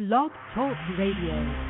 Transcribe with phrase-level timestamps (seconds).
[0.00, 1.69] Blog Talk Radio.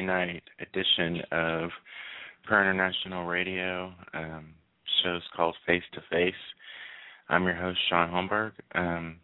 [0.00, 1.70] Night edition of
[2.44, 3.92] Prayer International Radio.
[4.14, 4.54] Um,
[5.02, 6.34] show's called Face to Face.
[7.28, 9.16] I'm your host, Shaun Holmberg, um,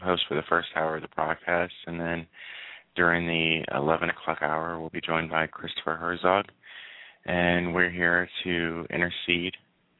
[0.00, 2.26] host for the first hour of the broadcast, and then
[2.96, 6.46] during the 11 o'clock hour, we'll be joined by Christopher Herzog,
[7.24, 9.54] and we're here to intercede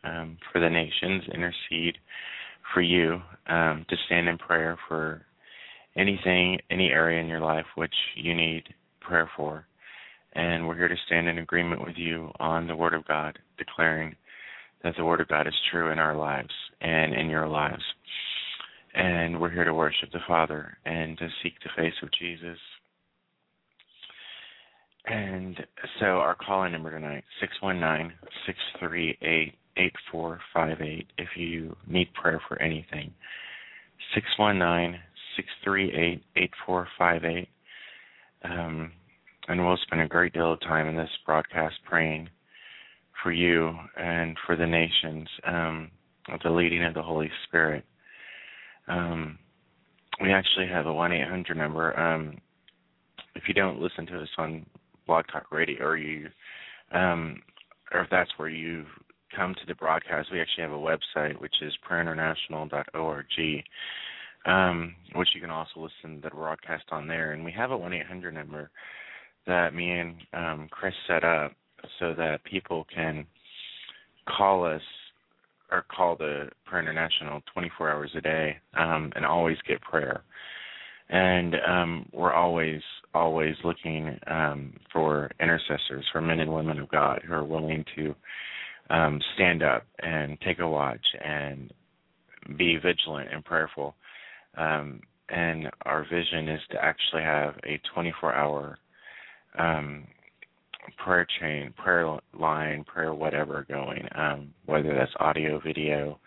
[0.04, 1.98] um, for the nations, intercede
[2.74, 5.24] for you, um, to stand in prayer for
[5.96, 8.64] anything, any area in your life which you need
[9.00, 9.66] prayer for
[10.34, 14.16] and we're here to stand in agreement with you on the Word of God, declaring
[14.82, 17.82] that the Word of God is true in our lives and in your lives.
[18.94, 22.58] And we're here to worship the Father and to seek the face of Jesus.
[25.06, 25.56] And
[25.98, 33.12] so our call in number tonight, 619 638 8458, if you need prayer for anything.
[34.14, 35.00] 619
[35.36, 37.48] 638 8458.
[38.44, 38.92] Um,
[39.48, 42.28] and we'll spend a great deal of time in this broadcast praying
[43.22, 45.90] for you and for the nations um,
[46.30, 47.84] with the leading of the Holy Spirit.
[48.88, 49.38] Um,
[50.20, 51.98] we actually have a 1 800 number.
[51.98, 52.38] Um,
[53.34, 54.66] if you don't listen to us on
[55.06, 56.28] Blog Talk Radio, or you,
[56.92, 57.42] um,
[57.92, 58.84] or if that's where you
[59.34, 63.64] come to the broadcast, we actually have a website which is prayerinternational.org,
[64.44, 67.32] um, which you can also listen to the broadcast on there.
[67.32, 68.70] And we have a 1 800 number
[69.46, 71.52] that me and um, Chris set up
[71.98, 73.26] so that people can
[74.26, 74.82] call us
[75.70, 80.22] or call the Prayer International 24 hours a day um, and always get prayer.
[81.08, 82.80] And um, we're always,
[83.14, 88.14] always looking um, for intercessors, for men and women of God who are willing to
[88.90, 91.72] um, stand up and take a watch and
[92.56, 93.94] be vigilant and prayerful.
[94.56, 98.78] Um, and our vision is to actually have a 24 hour
[99.58, 100.06] um,
[101.04, 106.18] prayer chain, prayer line, prayer whatever going, um, whether that's audio, video,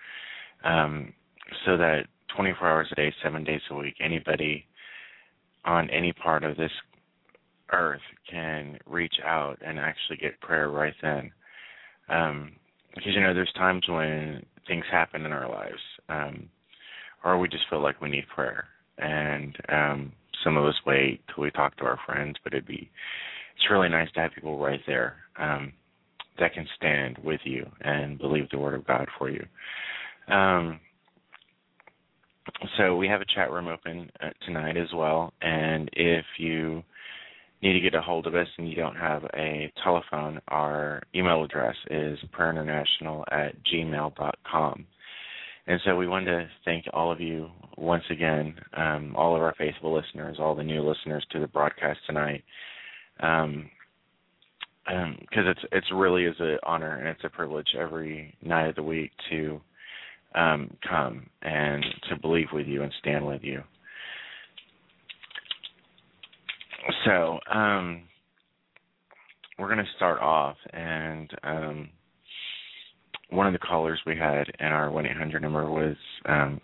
[0.64, 1.14] um,
[1.66, 2.06] so that
[2.36, 4.66] 24 hours a day, seven days a week, anybody
[5.64, 6.72] on any part of this
[7.72, 11.32] earth can reach out and actually get prayer right then.
[12.10, 12.52] Um,
[12.94, 16.50] because you know, there's times when things happen in our lives, um,
[17.24, 18.66] or we just feel like we need prayer,
[18.98, 20.12] and um,
[20.44, 22.90] some of us wait till we talk to our friends, but it'd be
[23.56, 25.72] it's really nice to have people right there um,
[26.40, 29.46] that can stand with you and believe the word of God for you.
[30.34, 30.80] Um,
[32.78, 36.84] so we have a chat room open uh, tonight as well, and if you
[37.62, 41.44] need to get a hold of us and you don't have a telephone, our email
[41.44, 44.86] address is prayerinternational at gmail.com.
[45.68, 49.56] And so we want to thank all of you once again, um, all of our
[49.58, 52.44] faithful listeners, all the new listeners to the broadcast tonight
[53.20, 53.70] um,
[54.86, 58.76] because um, it's it's really is an honor and it's a privilege every night of
[58.76, 59.60] the week to
[60.36, 63.62] um, come and to believe with you and stand with you.
[67.06, 68.04] So um,
[69.58, 71.90] we're going to start off, and um,
[73.30, 75.96] one of the callers we had in our one eight hundred number was
[76.26, 76.62] um,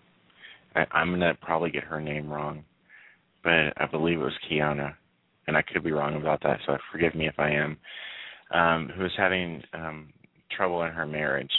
[0.76, 2.64] I, I'm going to probably get her name wrong,
[3.44, 4.96] but I believe it was Kiana
[5.48, 7.78] and I could be wrong about that, so forgive me if I am,
[8.54, 10.14] um, who was having um,
[10.56, 11.52] trouble in her marriage.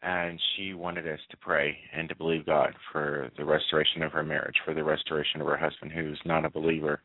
[0.00, 4.22] And she wanted us to pray and to believe God for the restoration of her
[4.22, 7.00] marriage, for the restoration of her husband, who's not a believer,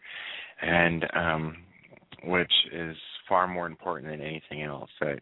[0.62, 1.57] and um,
[2.25, 2.95] which is
[3.27, 4.92] far more important than anything else.
[5.00, 5.19] That,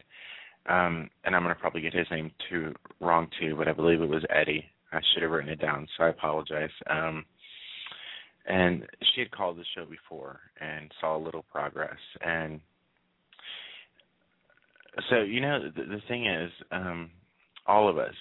[0.67, 4.01] um, and I'm going to probably get his name too wrong too, but I believe
[4.01, 4.65] it was Eddie.
[4.93, 6.69] I should have written it down, so I apologize.
[6.89, 7.25] Um,
[8.45, 12.59] and she had called the show before and saw a little progress and
[15.09, 17.09] so you know the, the thing is um
[17.67, 18.15] all of us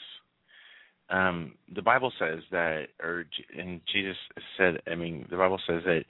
[1.10, 3.25] um the bible says that or
[3.59, 4.16] and jesus
[4.59, 6.04] said i mean the bible says that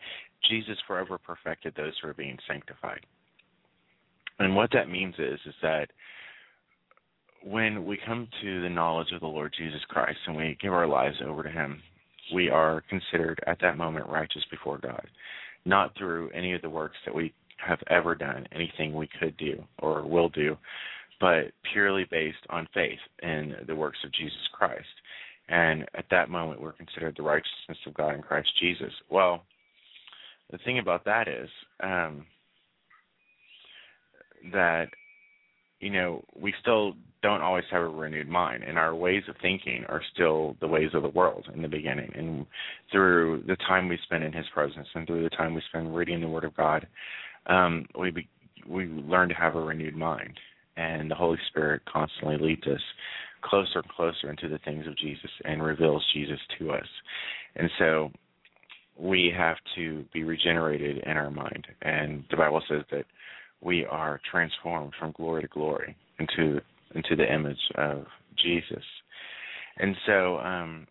[0.48, 3.06] jesus forever perfected those who are being sanctified
[4.38, 5.86] and what that means is is that
[7.42, 10.86] when we come to the knowledge of the lord jesus christ and we give our
[10.86, 11.82] lives over to him
[12.32, 15.06] we are considered at that moment righteous before God,
[15.64, 17.32] not through any of the works that we
[17.66, 20.56] have ever done, anything we could do or will do,
[21.20, 24.86] but purely based on faith in the works of Jesus Christ.
[25.48, 28.92] And at that moment, we're considered the righteousness of God in Christ Jesus.
[29.10, 29.42] Well,
[30.50, 31.48] the thing about that is
[31.82, 32.24] um,
[34.52, 34.86] that
[35.80, 39.84] you know, we still don't always have a renewed mind, and our ways of thinking
[39.88, 42.10] are still the ways of the world in the beginning.
[42.14, 42.46] And
[42.92, 46.20] through the time we spend in His presence, and through the time we spend reading
[46.20, 46.86] the Word of God,
[47.46, 48.28] um, we be,
[48.66, 50.38] we learn to have a renewed mind,
[50.76, 52.80] and the Holy Spirit constantly leads us
[53.42, 56.86] closer and closer into the things of Jesus and reveals Jesus to us.
[57.56, 58.10] And so
[58.98, 63.04] we have to be regenerated in our mind, and the Bible says that
[63.60, 66.60] we are transformed from glory to glory into
[66.94, 68.04] into the image of
[68.42, 68.84] Jesus.
[69.78, 70.86] And so um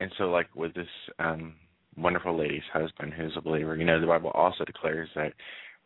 [0.00, 0.86] and so like with this
[1.18, 1.54] um
[1.96, 5.32] wonderful lady's husband who's a believer, you know, the Bible also declares that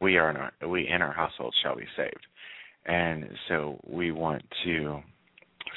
[0.01, 2.27] we are in our we in our household shall be saved.
[2.87, 5.01] And so we want to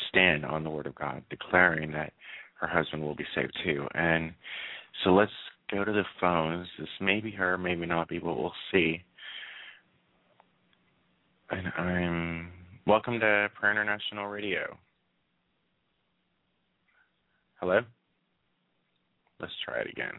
[0.10, 2.13] stand on the word of God, declaring that
[2.60, 3.88] her husband will be saved too.
[3.93, 4.34] And
[5.03, 5.32] so let's
[5.73, 6.67] go to the phones.
[6.77, 9.01] This may be her, maybe not be, but we'll see.
[11.49, 12.51] And I'm
[12.85, 14.77] welcome to Prayer International Radio.
[17.59, 17.79] Hello?
[19.39, 20.13] Let's try it again.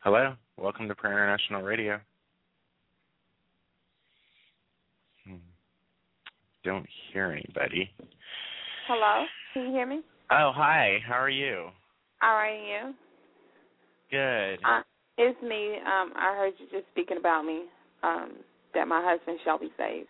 [0.00, 0.34] Hello?
[0.56, 2.00] Welcome to Prayer International Radio.
[5.26, 5.36] Hmm.
[6.64, 7.90] Don't hear anybody.
[8.88, 9.24] Hello?
[9.54, 10.00] Can you hear me?
[10.30, 10.98] Oh, hi.
[11.06, 11.68] How are you?
[12.22, 12.94] All right, you?
[14.10, 14.58] Good.
[14.64, 14.82] Uh,
[15.18, 15.76] it's me.
[15.76, 17.64] Um, I heard you just speaking about me.
[18.02, 18.32] Um,
[18.74, 20.08] that my husband shall be saved.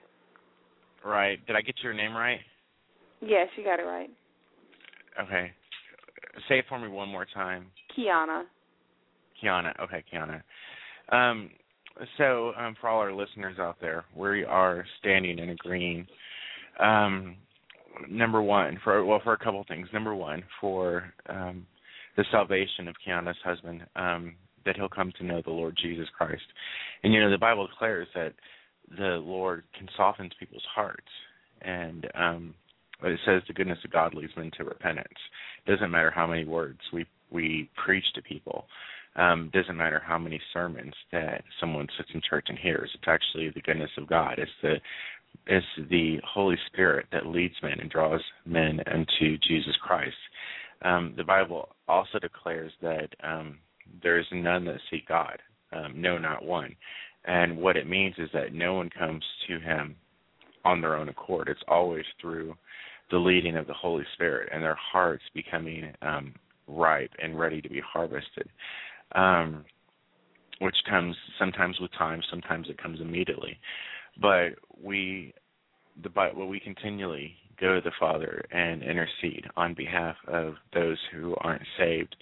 [1.05, 1.45] Right.
[1.47, 2.41] Did I get your name right?
[3.21, 4.11] Yes, you got it right.
[5.23, 5.53] Okay.
[6.49, 7.67] Say it for me one more time.
[7.97, 8.43] Kiana.
[9.43, 9.73] Kiana.
[9.81, 10.43] Okay, Kiana.
[11.11, 11.50] Um,
[12.19, 16.07] so, um, for all our listeners out there, we are standing and agreeing.
[16.81, 17.37] Um,
[18.11, 19.88] number one, for well, for a couple things.
[19.93, 21.67] Number one, for um,
[22.17, 26.43] the salvation of Kiana's husband, um, that he'll come to know the Lord Jesus Christ.
[27.03, 28.33] And you know, the Bible declares that
[28.97, 31.09] the Lord can soften people's hearts,
[31.63, 32.55] and um,
[33.03, 35.19] it says the goodness of God leads men to repentance.
[35.65, 38.67] It doesn't matter how many words we we preach to people.
[39.17, 42.91] Um, doesn't matter how many sermons that someone sits in church and hears.
[42.95, 44.39] It's actually the goodness of God.
[44.39, 44.77] It's the
[45.47, 50.17] it's the Holy Spirit that leads men and draws men unto Jesus Christ.
[50.83, 53.59] Um, the Bible also declares that um,
[54.02, 55.38] there is none that seek God,
[55.73, 56.75] um, no, not one.
[57.25, 59.97] And what it means is that no one comes to Him
[60.64, 61.49] on their own accord.
[61.49, 62.54] It's always through
[63.11, 66.35] the leading of the Holy Spirit and their hearts becoming um,
[66.66, 68.49] ripe and ready to be harvested,
[69.14, 69.64] um,
[70.61, 73.59] which comes sometimes with time, sometimes it comes immediately.
[74.21, 74.50] But
[74.83, 75.35] we,
[76.02, 81.35] the Bible, we continually go to the Father and intercede on behalf of those who
[81.41, 82.17] aren't saved,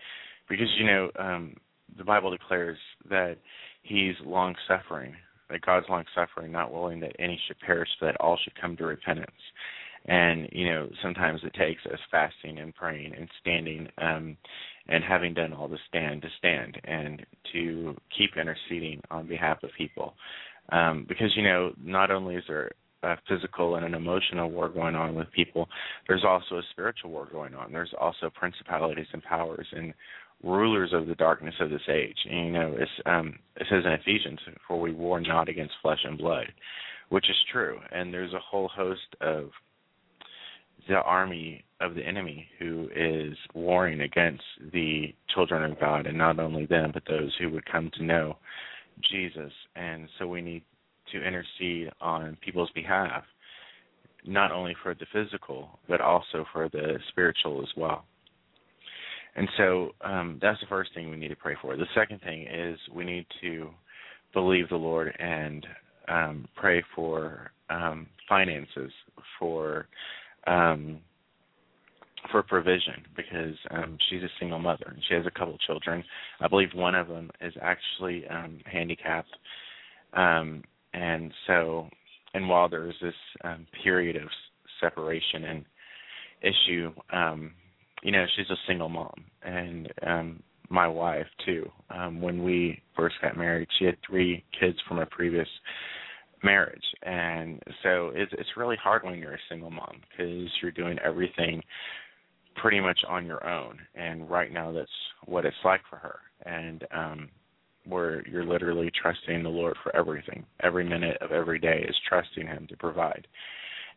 [0.48, 1.56] because you know um,
[1.96, 3.36] the Bible declares that
[3.82, 5.14] He's long suffering,
[5.50, 8.76] that God's long suffering, not willing that any should perish, but that all should come
[8.76, 9.30] to repentance.
[10.06, 14.36] And you know, sometimes it takes us fasting and praying and standing, um,
[14.88, 19.70] and having done all the stand to stand and to keep interceding on behalf of
[19.78, 20.14] people,
[20.70, 22.70] um, because you know, not only is there
[23.04, 25.68] a physical and an emotional war going on with people,
[26.08, 27.72] there's also a spiritual war going on.
[27.72, 29.94] There's also principalities and powers and
[30.42, 32.18] rulers of the darkness of this age.
[32.28, 36.04] And, you know, it's, um, it says in Ephesians, "For we war not against flesh
[36.04, 36.52] and blood,"
[37.08, 37.80] which is true.
[37.92, 39.52] And there's a whole host of
[40.86, 46.38] the army of the enemy who is warring against the children of God, and not
[46.38, 48.36] only them, but those who would come to know
[49.00, 49.52] Jesus.
[49.76, 50.62] And so we need
[51.14, 53.24] to intercede on people's behalf,
[54.26, 58.04] not only for the physical, but also for the spiritual as well.
[59.36, 61.76] And so um, that's the first thing we need to pray for.
[61.76, 63.70] The second thing is we need to
[64.32, 65.66] believe the Lord and
[66.08, 68.92] um, pray for um, finances,
[69.38, 69.86] for
[70.46, 71.00] um,
[72.30, 76.02] for provision, because um, she's a single mother and she has a couple children.
[76.40, 79.28] I believe one of them is actually um, handicapped,
[80.94, 81.88] and so
[82.34, 84.28] and while there's this um, period of
[84.80, 85.64] separation and
[86.42, 86.92] issue.
[87.12, 87.52] Um,
[88.02, 91.68] you know, she's a single mom, and um, my wife too.
[91.90, 95.48] Um, when we first got married, she had three kids from a previous
[96.42, 100.98] marriage, and so it's it's really hard when you're a single mom because you're doing
[101.04, 101.62] everything
[102.56, 103.78] pretty much on your own.
[103.94, 104.90] And right now, that's
[105.26, 107.28] what it's like for her, and um,
[107.86, 110.44] where you're literally trusting the Lord for everything.
[110.62, 113.26] Every minute of every day is trusting Him to provide,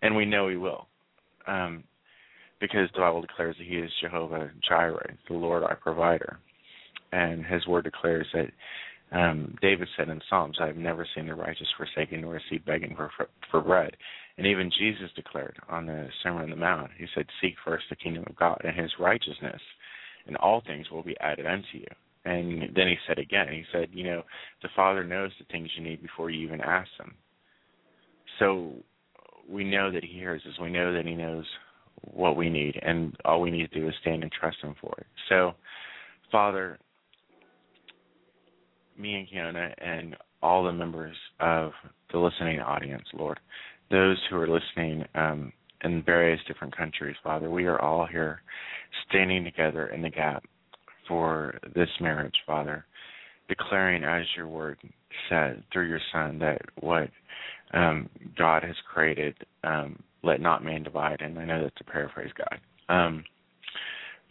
[0.01, 0.87] and we know He will.
[1.47, 1.83] Um,
[2.59, 6.39] because the Bible declares that He is Jehovah Jireh, the Lord our provider,
[7.11, 8.51] and His Word declares that
[9.17, 12.95] um, David said in Psalms, "I have never seen the righteous forsaken nor seed begging
[12.95, 13.95] for, for for bread."
[14.37, 17.95] And even Jesus declared on the Sermon on the Mount, He said, "Seek first the
[17.95, 19.61] kingdom of God and His righteousness,
[20.25, 21.87] and all things will be added unto you."
[22.27, 24.23] And then He said again, He said, "You know,
[24.61, 27.15] the Father knows the things you need before you even ask Him."
[28.39, 28.83] So
[29.47, 30.59] we know that He hears us.
[30.59, 31.45] We know that He knows
[32.01, 34.93] what we need, and all we need to do is stand and trust Him for
[34.97, 35.07] it.
[35.29, 35.53] So,
[36.31, 36.77] Father,
[38.97, 41.71] me and Kiana and all the members of
[42.11, 43.39] the listening audience, Lord,
[43.89, 45.51] those who are listening um,
[45.83, 48.41] in various different countries, Father, we are all here
[49.07, 50.43] standing together in the gap
[51.07, 52.85] for this marriage, Father,
[53.47, 54.77] declaring as your word
[55.29, 57.09] said through your Son that what
[57.73, 59.35] um, God has created.
[59.63, 62.59] Um, let not man divide, and I know that's a paraphrase, God.
[62.93, 63.23] Um,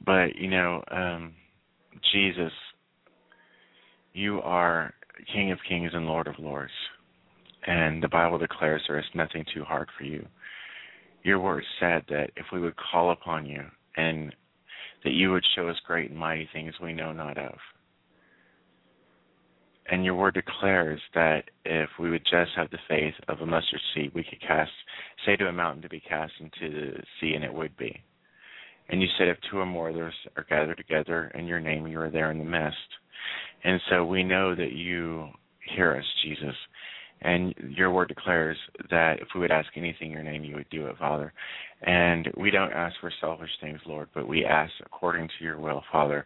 [0.05, 1.35] but you know, um,
[2.13, 2.53] Jesus,
[4.13, 4.93] you are
[5.33, 6.73] King of Kings and Lord of Lords,
[7.67, 10.27] and the Bible declares there is nothing too hard for you.
[11.23, 13.63] Your word said that if we would call upon you,
[13.97, 14.35] and
[15.07, 17.55] that you would show us great and mighty things we know not of.
[19.89, 23.81] And your word declares that if we would just have the faith of a mustard
[23.95, 24.73] seed, we could cast,
[25.25, 27.97] say to a mountain to be cast into the sea, and it would be.
[28.89, 32.01] And you said, if two or more others are gathered together in your name, you
[32.01, 32.77] are there in the midst.
[33.63, 35.29] And so we know that you
[35.77, 36.57] hear us, Jesus.
[37.23, 38.57] And your word declares
[38.91, 41.33] that if we would ask anything in your name, you would do it, Father.
[41.83, 45.83] And we don't ask for selfish things, Lord, but we ask according to your will,
[45.91, 46.25] Father,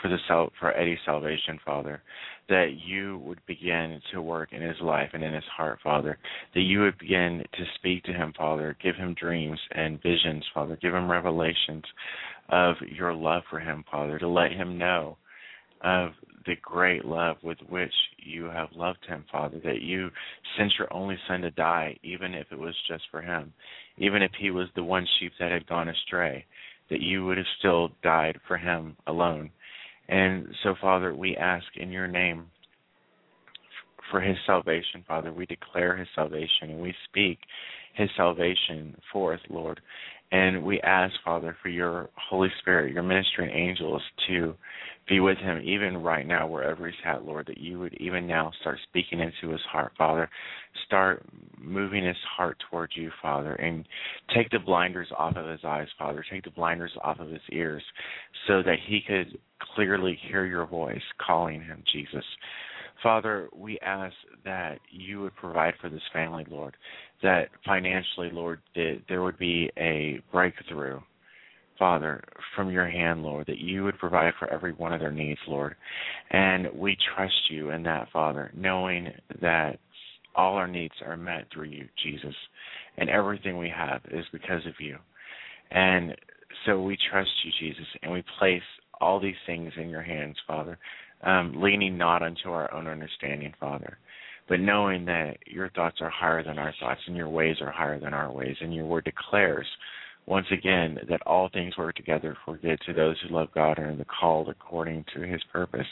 [0.00, 0.18] for the
[0.58, 2.02] for Eddie's salvation, Father,
[2.48, 6.18] that you would begin to work in his life and in his heart, Father,
[6.54, 10.78] that you would begin to speak to him, Father, give him dreams and visions, Father,
[10.80, 11.84] give him revelations
[12.48, 15.16] of your love for him, Father, to let him know
[15.82, 16.10] of
[16.46, 20.10] the great love with which you have loved him, Father, that you
[20.56, 23.52] sent your only son to die, even if it was just for him,
[23.98, 26.44] even if he was the one sheep that had gone astray,
[26.88, 29.50] that you would have still died for him alone.
[30.08, 32.46] And so, Father, we ask in your name
[34.10, 35.32] for his salvation, Father.
[35.32, 37.38] We declare his salvation and we speak
[37.94, 39.80] his salvation forth, Lord.
[40.32, 44.54] And we ask, Father, for your Holy Spirit, your ministering angels to
[45.10, 48.52] be with him even right now, wherever he's at, Lord, that you would even now
[48.60, 50.30] start speaking into his heart, Father.
[50.86, 51.26] Start
[51.58, 53.84] moving his heart towards you, Father, and
[54.34, 56.24] take the blinders off of his eyes, Father.
[56.30, 57.82] Take the blinders off of his ears
[58.46, 59.36] so that he could
[59.74, 62.24] clearly hear your voice calling him, Jesus.
[63.02, 64.14] Father, we ask
[64.44, 66.76] that you would provide for this family, Lord,
[67.22, 71.00] that financially, Lord, that there would be a breakthrough,
[71.80, 72.22] Father,
[72.54, 75.74] from your hand, Lord, that you would provide for every one of their needs, Lord.
[76.30, 79.08] And we trust you in that, Father, knowing
[79.42, 79.80] that
[80.36, 82.34] all our needs are met through you, Jesus.
[82.98, 84.96] And everything we have is because of you.
[85.72, 86.14] And
[86.66, 88.62] so we trust you, Jesus, and we place
[89.00, 90.78] all these things in your hands, Father
[91.22, 93.98] um, leaning not unto our own understanding, Father,
[94.48, 98.00] but knowing that your thoughts are higher than our thoughts and your ways are higher
[98.00, 98.56] than our ways.
[98.60, 99.66] And your word declares,
[100.26, 104.00] once again, that all things work together for good to those who love God and
[104.00, 105.86] are called according to his purpose.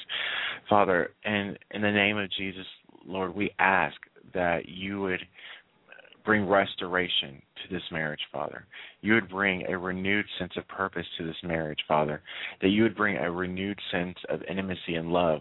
[0.68, 2.66] Father, and in the name of Jesus,
[3.06, 3.96] Lord, we ask
[4.34, 5.20] that you would
[6.24, 8.66] bring restoration to this marriage, Father.
[9.00, 12.20] You would bring a renewed sense of purpose to this marriage, Father.
[12.60, 15.40] That you would bring a renewed sense of intimacy and love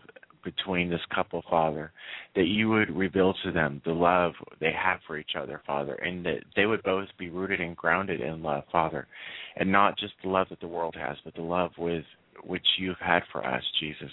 [0.56, 1.92] between this couple, Father.
[2.36, 4.32] That you would reveal to them the love
[4.62, 8.22] they have for each other, Father, and that they would both be rooted and grounded
[8.22, 9.08] in love, Father.
[9.58, 12.06] And not just the love that the world has, but the love with
[12.46, 14.12] which you've had for us, Jesus.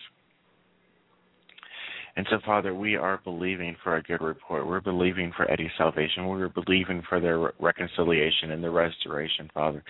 [2.16, 4.66] And so, Father, we are believing for a good report.
[4.66, 6.26] We're believing for Eddie's salvation.
[6.26, 9.82] We're believing for their reconciliation and the restoration, Father.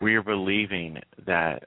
[0.00, 1.64] We are believing that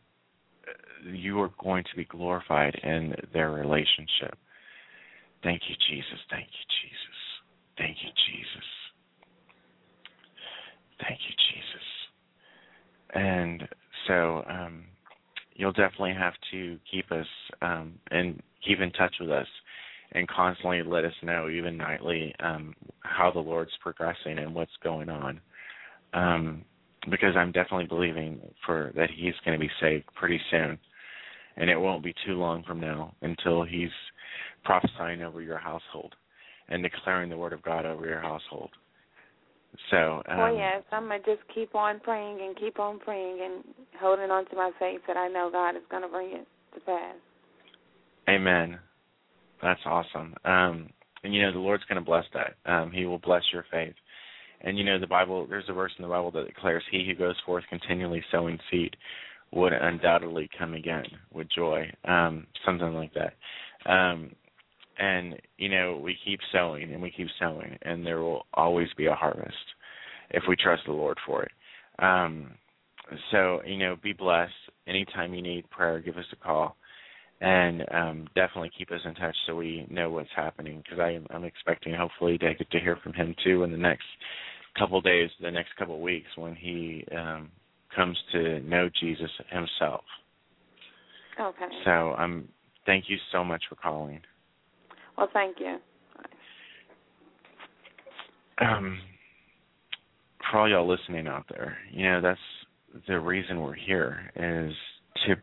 [1.05, 4.37] you are going to be glorified in their relationship.
[5.43, 6.19] Thank you, Jesus.
[6.29, 7.19] Thank you, Jesus.
[7.77, 8.67] Thank you, Jesus.
[11.01, 11.87] Thank you, Jesus.
[13.13, 13.67] And
[14.07, 14.85] so um,
[15.55, 17.27] you'll definitely have to keep us
[17.61, 19.47] um, and keep in touch with us
[20.11, 25.09] and constantly let us know, even nightly, um, how the Lord's progressing and what's going
[25.09, 25.41] on.
[26.13, 26.63] Um,
[27.09, 30.79] because I'm definitely believing for that He's going to be saved pretty soon,
[31.57, 33.89] and it won't be too long from now until He's
[34.63, 36.15] prophesying over your household
[36.69, 38.69] and declaring the word of God over your household.
[39.91, 43.63] So, um, oh yes, I'm gonna just keep on praying and keep on praying and
[43.99, 47.15] holding on to my faith that I know God is gonna bring it to pass.
[48.29, 48.79] Amen.
[49.61, 50.33] That's awesome.
[50.45, 50.89] Um,
[51.23, 52.55] and you know the Lord's going to bless that.
[52.71, 53.93] Um, he will bless your faith.
[54.61, 55.45] And you know the Bible.
[55.47, 58.95] There's a verse in the Bible that declares, "He who goes forth continually sowing seed
[59.55, 63.33] would undoubtedly come again with joy." Um, something like that.
[63.91, 64.31] Um,
[64.97, 69.07] and you know we keep sowing and we keep sowing, and there will always be
[69.07, 69.55] a harvest
[70.31, 71.51] if we trust the Lord for it.
[71.99, 72.51] Um,
[73.31, 74.53] so you know, be blessed.
[74.87, 76.75] Anytime you need prayer, give us a call
[77.41, 81.93] and um, definitely keep us in touch so we know what's happening because I'm expecting
[81.93, 84.05] hopefully to get to hear from him too in the next
[84.77, 87.49] couple days, the next couple weeks when he um,
[87.95, 90.03] comes to know Jesus himself.
[91.39, 91.65] Okay.
[91.83, 92.47] So um,
[92.85, 94.21] thank you so much for calling.
[95.17, 95.77] Well, thank you.
[98.61, 98.99] um,
[100.49, 102.39] for all y'all listening out there, you know that's
[103.07, 104.73] the reason we're here is
[105.25, 105.35] to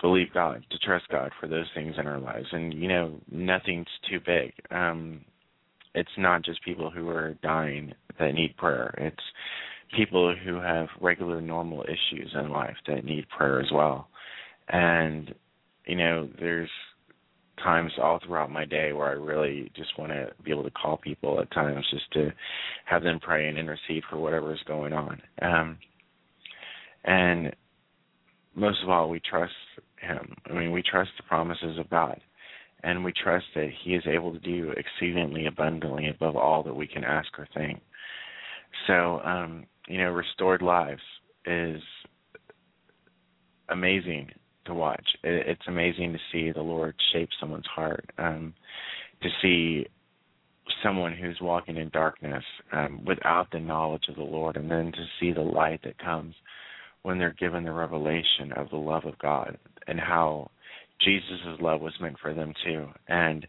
[0.00, 3.86] believe God, to trust God for those things in our lives, and you know nothing's
[4.10, 4.52] too big.
[4.70, 5.22] Um,
[5.94, 8.94] it's not just people who are dying that need prayer.
[8.98, 9.22] It's
[9.96, 14.08] people who have regular normal issues in life that need prayer as well.
[14.68, 15.34] And
[15.86, 16.70] you know, there's
[17.62, 20.96] times all throughout my day where I really just want to be able to call
[20.96, 22.32] people at times just to
[22.84, 25.20] have them pray and intercede for whatever is going on.
[25.40, 25.78] Um,
[27.04, 27.54] and
[28.54, 29.52] most of all, we trust
[30.00, 30.34] Him.
[30.48, 32.20] I mean, we trust the promises of God,
[32.82, 36.86] and we trust that He is able to do exceedingly abundantly above all that we
[36.86, 37.80] can ask or think.
[38.86, 41.02] So, um, you know, restored lives
[41.46, 41.80] is
[43.68, 44.30] amazing
[44.66, 45.06] to watch.
[45.22, 48.54] It's amazing to see the Lord shape someone's heart, um,
[49.22, 49.86] to see
[50.82, 55.04] someone who's walking in darkness um, without the knowledge of the Lord, and then to
[55.20, 56.34] see the light that comes
[57.02, 60.50] when they're given the revelation of the love of God and how
[61.00, 62.86] Jesus' love was meant for them too.
[63.08, 63.46] And,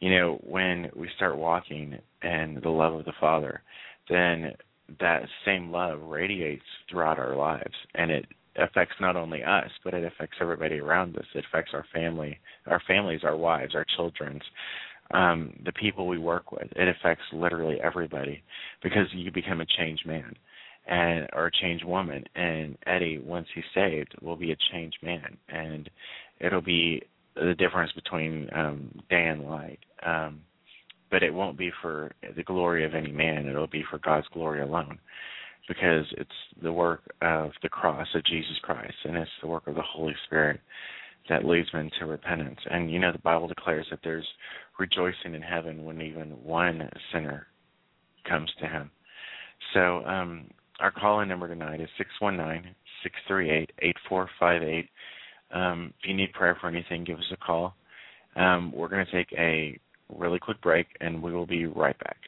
[0.00, 3.62] you know, when we start walking in the love of the Father,
[4.10, 4.52] then
[5.00, 10.04] that same love radiates throughout our lives and it affects not only us, but it
[10.04, 11.24] affects everybody around us.
[11.34, 14.42] It affects our family, our families, our wives, our children's,
[15.12, 16.68] um, the people we work with.
[16.76, 18.42] It affects literally everybody
[18.82, 20.34] because you become a changed man
[20.86, 22.24] and or a changed woman.
[22.34, 25.88] And Eddie, once he's saved, will be a changed man, and
[26.40, 27.02] it'll be
[27.34, 29.78] the difference between um, day and light.
[30.04, 30.40] Um,
[31.10, 33.46] but it won't be for the glory of any man.
[33.46, 34.98] It'll be for God's glory alone
[35.68, 36.30] because it's
[36.62, 40.14] the work of the cross of Jesus Christ and it's the work of the Holy
[40.26, 40.60] Spirit
[41.28, 42.58] that leads men to repentance.
[42.70, 44.26] And you know the Bible declares that there's
[44.78, 47.46] rejoicing in heaven when even one sinner
[48.26, 48.90] comes to him.
[49.74, 50.46] So um
[50.80, 54.62] our call in number tonight is six one nine six three eight eight four five
[54.62, 54.88] eight.
[55.50, 57.74] Um, if you need prayer for anything, give us a call.
[58.36, 59.78] Um, we're going to take a
[60.14, 62.18] really quick break and we will be right back.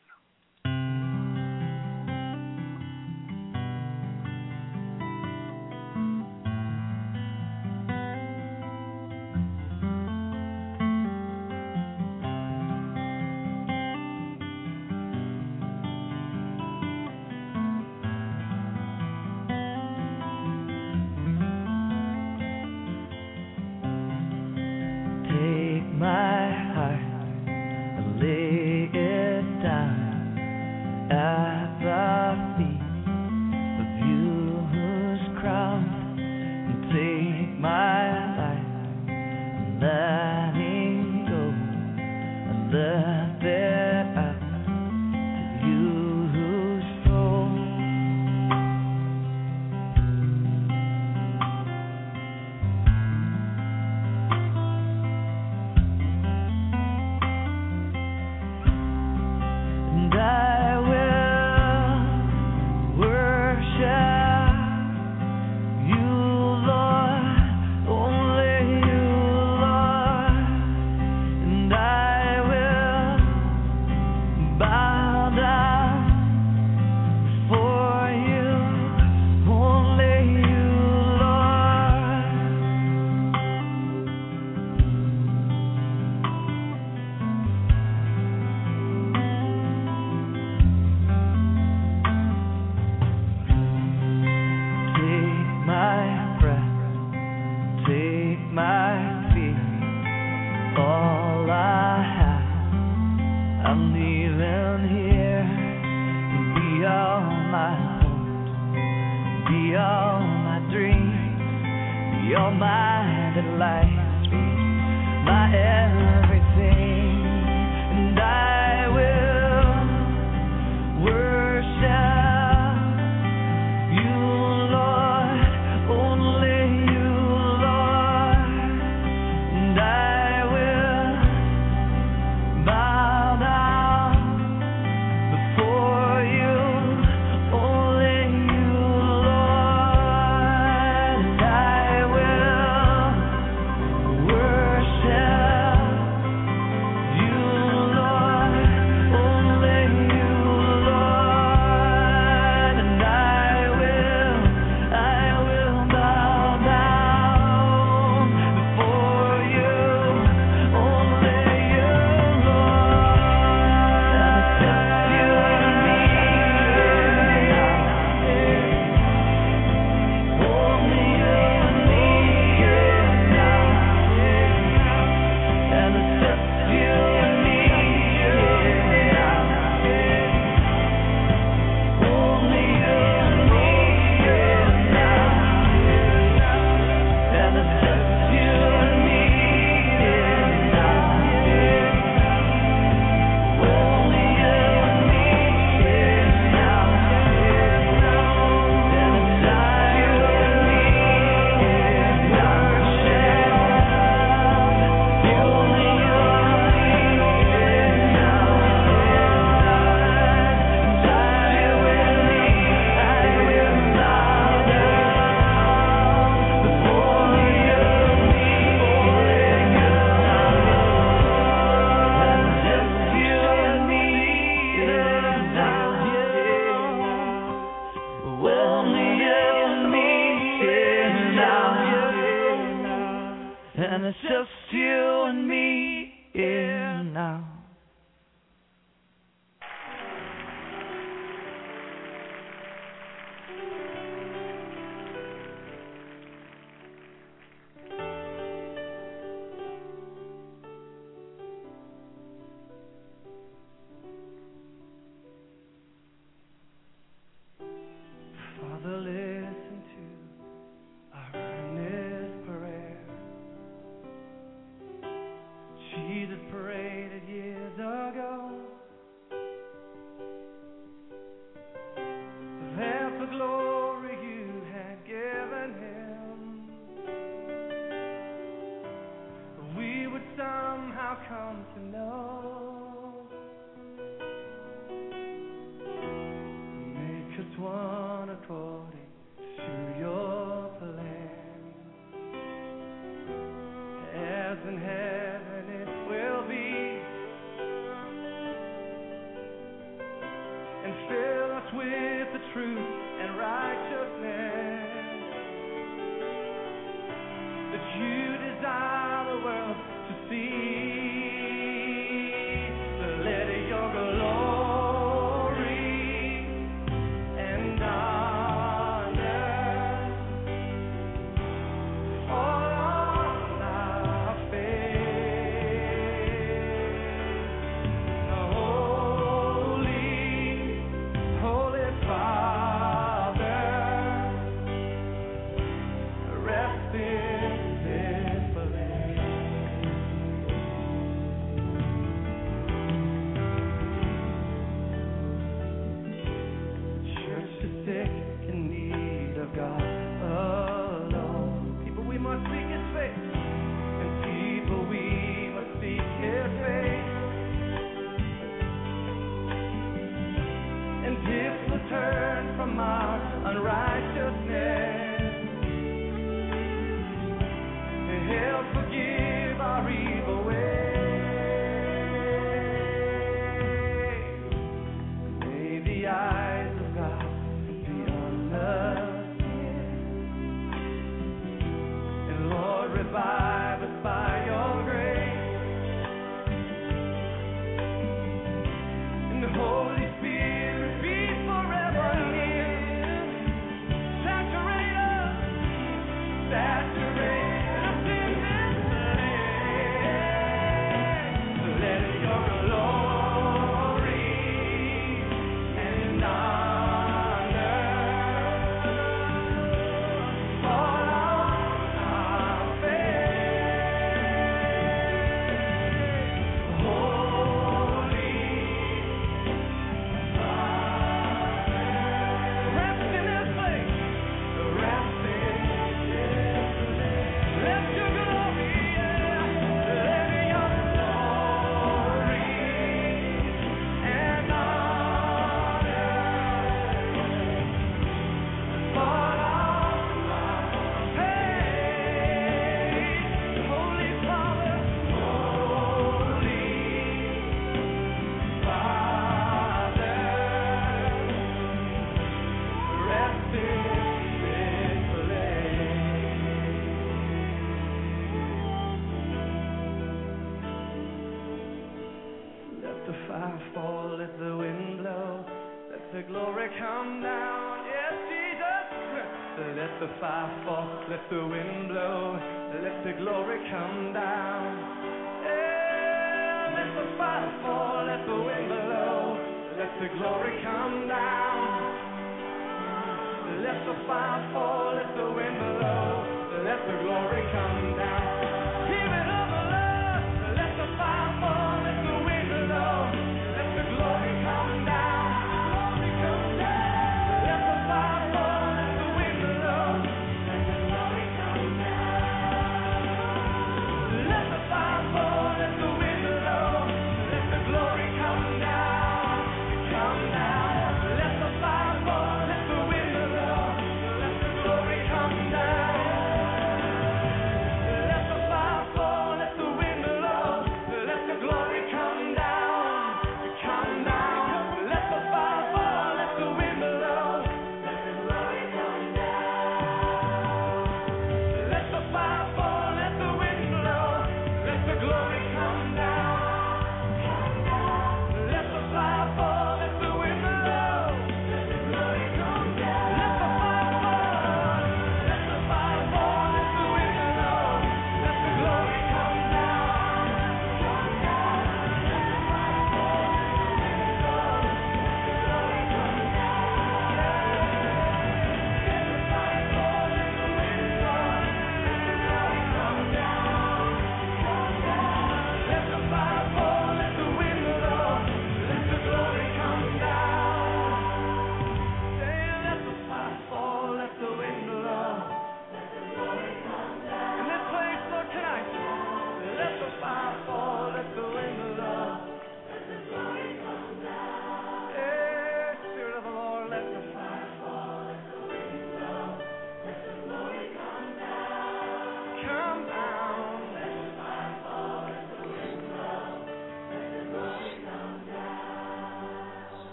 [483.81, 488.40] Let the fire fall, let the wind blow, let the glory come down.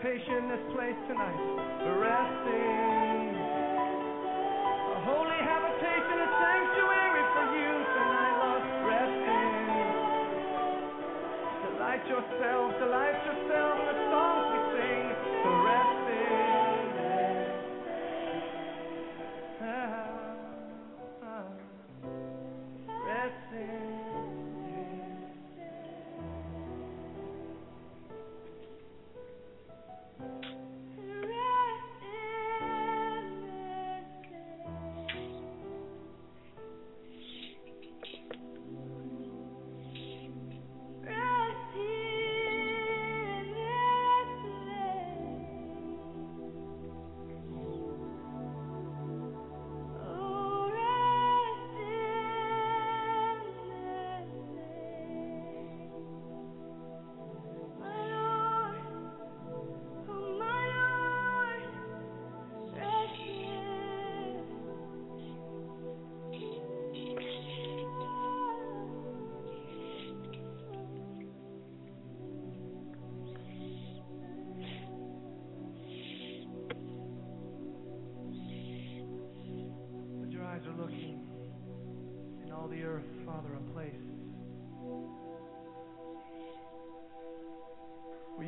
[0.00, 1.57] Habitation in this place tonight.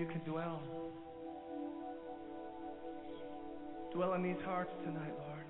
[0.01, 0.63] You can dwell.
[3.93, 5.45] Dwell in these hearts tonight, Lord.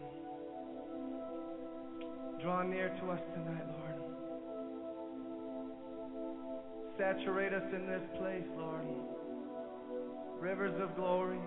[2.43, 3.95] Draw near to us tonight, Lord.
[6.99, 8.87] Saturate us in this place, Lord.
[10.41, 11.39] Rivers of glory,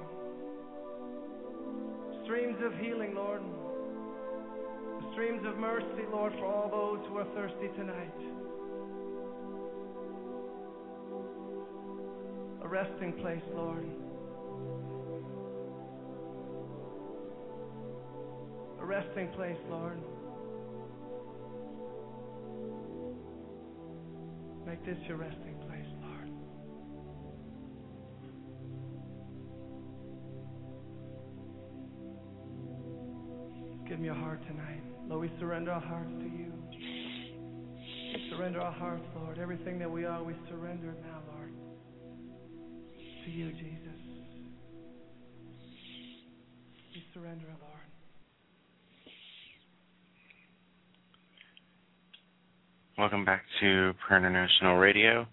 [2.23, 3.41] streams of healing, Lord
[5.13, 8.32] streams of mercy, Lord, for all those who are thirsty tonight.
[12.73, 13.85] Resting place, Lord.
[18.81, 19.99] A resting place, Lord.
[24.65, 26.29] Make this your resting place, Lord.
[33.87, 34.81] Give me your heart tonight.
[35.07, 36.51] Lord, we surrender our hearts to you.
[36.71, 39.37] We surrender our hearts, Lord.
[39.37, 41.32] Everything that we are, we surrender now, Lord.
[43.33, 43.97] You, Jesus.
[46.93, 47.79] We surrender Lord.
[52.99, 55.25] Welcome back to Prayer International Radio.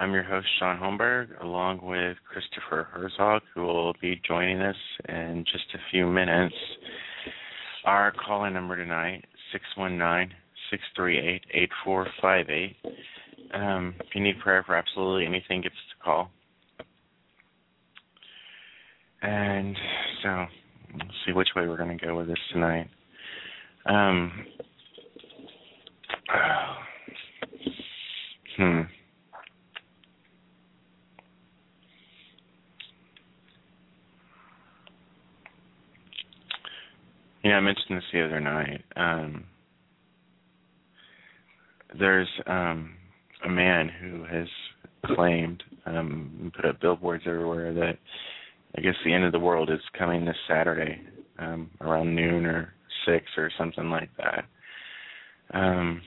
[0.00, 4.74] I'm your host, Shaun Holmberg, along with Christopher Herzog, who will be joining us
[5.08, 6.56] in just a few minutes.
[7.84, 9.24] Our call-in number tonight,
[9.78, 12.74] 619-638-8458.
[13.54, 16.32] Um, if you need prayer for absolutely anything, give us a call.
[19.26, 19.76] And
[20.22, 20.46] so,
[20.92, 22.88] we'll see which way we're going to go with this tonight.
[23.84, 24.46] Um,
[28.56, 28.82] hmm.
[37.42, 38.84] You know, I mentioned this the other night.
[38.94, 39.44] Um,
[41.98, 42.94] there's um,
[43.44, 44.46] a man who has
[45.16, 47.98] claimed, um, put up billboards everywhere that
[48.76, 51.00] I guess the end of the world is coming this Saturday
[51.38, 52.74] um, around noon or
[53.06, 54.44] six or something like that.
[55.54, 56.02] Um,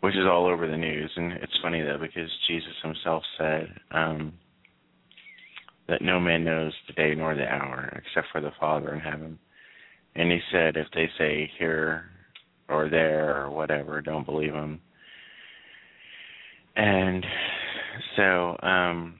[0.00, 4.32] which is all over the news, and it's funny though because Jesus Himself said um,
[5.88, 9.38] that no man knows the day nor the hour except for the Father in heaven.
[10.14, 12.04] And He said, if they say here
[12.68, 14.80] or there or whatever, don't believe them.
[16.76, 17.26] And
[18.16, 19.18] so, um,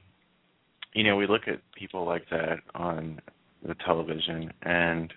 [0.94, 3.20] you know, we look at people like that on
[3.66, 5.12] the television, and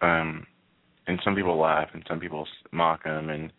[0.00, 0.46] um,
[1.06, 3.52] and some people laugh and some people mock them, and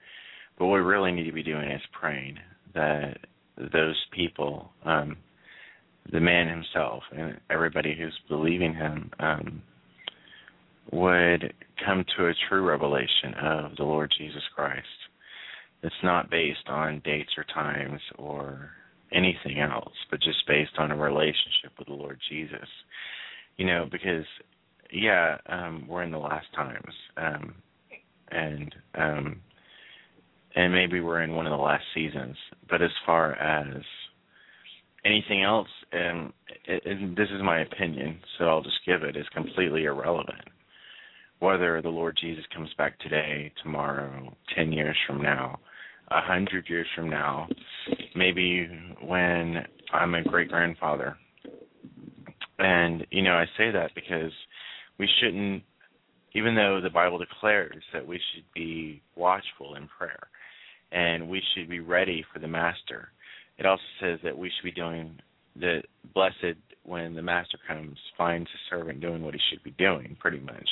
[0.58, 2.38] but what we really need to be doing is praying
[2.74, 3.18] that
[3.74, 5.18] those people, um,
[6.12, 9.62] the man himself, and everybody who's believing him, um,
[10.92, 11.54] would
[11.86, 14.86] come to a true revelation of the Lord Jesus Christ.
[15.84, 18.72] It's not based on dates or times or
[19.12, 22.68] anything else, but just based on a relationship with the Lord Jesus.
[23.58, 24.26] You know, because
[24.92, 27.56] yeah, um, we're in the last times, um,
[28.32, 29.42] and um,
[30.56, 32.36] and maybe we're in one of the last seasons.
[32.70, 33.84] But as far as
[35.06, 36.34] anything else, and,
[36.68, 40.42] and this is my opinion, so I'll just give it, is completely irrelevant.
[41.40, 45.60] Whether the Lord Jesus comes back today, tomorrow, ten years from now,
[46.12, 47.48] a hundred years from now,
[48.16, 48.68] maybe
[49.02, 51.16] when I'm a great grandfather.
[52.58, 54.32] And, you know, I say that because
[54.98, 55.64] we shouldn't,
[56.34, 60.28] even though the Bible declares that we should be watchful in prayer
[60.92, 63.10] and we should be ready for the Master,
[63.58, 65.18] it also says that we should be doing
[65.56, 65.82] the
[66.14, 70.40] blessed when the Master comes, finds a servant doing what he should be doing, pretty
[70.40, 70.70] much.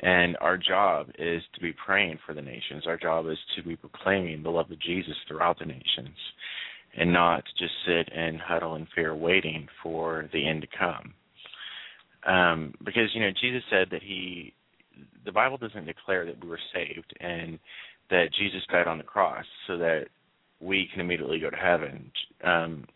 [0.00, 2.86] And our job is to be praying for the nations.
[2.86, 6.16] Our job is to be proclaiming the love of Jesus throughout the nations
[6.98, 11.14] and not just sit and huddle in fear waiting for the end to come.
[12.26, 14.52] Um, because, you know, Jesus said that he,
[15.24, 17.58] the Bible doesn't declare that we were saved and
[18.10, 20.06] that Jesus died on the cross so that
[20.60, 22.10] we can immediately go to heaven.
[22.44, 22.86] Um,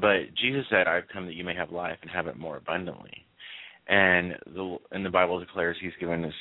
[0.00, 3.25] but Jesus said, I've come that you may have life and have it more abundantly
[3.88, 6.32] and the and the Bible declares He's given us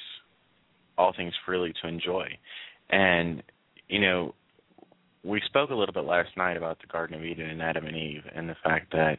[0.98, 2.28] all things freely to enjoy.
[2.90, 3.44] And
[3.88, 4.34] you know,
[5.24, 7.96] we spoke a little bit last night about the Garden of Eden and Adam and
[7.96, 9.18] Eve, and the fact that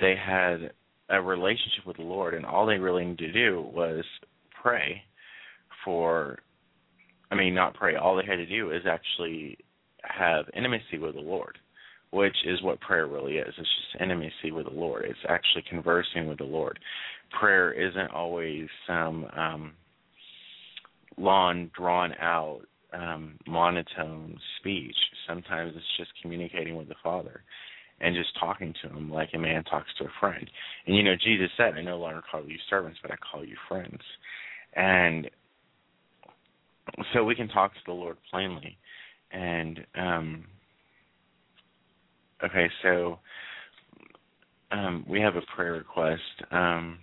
[0.00, 0.72] they had
[1.10, 4.04] a relationship with the Lord, and all they really needed to do was
[4.62, 5.02] pray
[5.84, 6.38] for.
[7.30, 7.96] I mean, not pray.
[7.96, 9.58] All they had to do is actually
[10.02, 11.58] have intimacy with the Lord,
[12.10, 13.48] which is what prayer really is.
[13.48, 15.04] It's just intimacy with the Lord.
[15.04, 16.78] It's actually conversing with the Lord
[17.30, 19.72] prayer isn't always some um,
[21.16, 22.60] long, drawn out,
[22.92, 24.96] um, monotone speech.
[25.26, 27.42] Sometimes it's just communicating with the Father
[28.00, 30.48] and just talking to him like a man talks to a friend.
[30.86, 33.56] And you know, Jesus said, I no longer call you servants, but I call you
[33.68, 34.00] friends.
[34.74, 35.28] And
[37.12, 38.78] so we can talk to the Lord plainly.
[39.32, 40.44] And um
[42.44, 43.18] okay, so
[44.70, 46.22] um we have a prayer request.
[46.50, 46.98] Um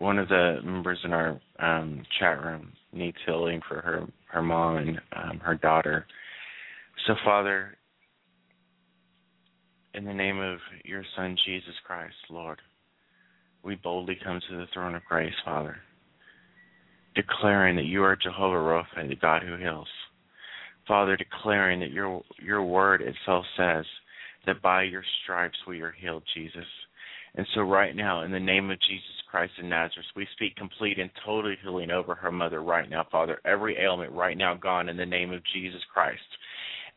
[0.00, 4.76] one of the members in our um, chat room needs healing for her her mom
[4.76, 6.06] and um, her daughter.
[7.06, 7.76] So, Father,
[9.94, 12.60] in the name of your Son Jesus Christ, Lord,
[13.62, 15.76] we boldly come to the throne of grace, Father,
[17.14, 19.88] declaring that you are Jehovah Rapha, the God who heals.
[20.90, 23.84] Father, declaring that your your word itself says
[24.44, 26.66] that by your stripes we are healed, Jesus.
[27.36, 30.98] And so, right now, in the name of Jesus Christ of Nazareth, we speak complete
[30.98, 33.40] and total healing over her mother right now, Father.
[33.44, 36.18] Every ailment right now gone in the name of Jesus Christ.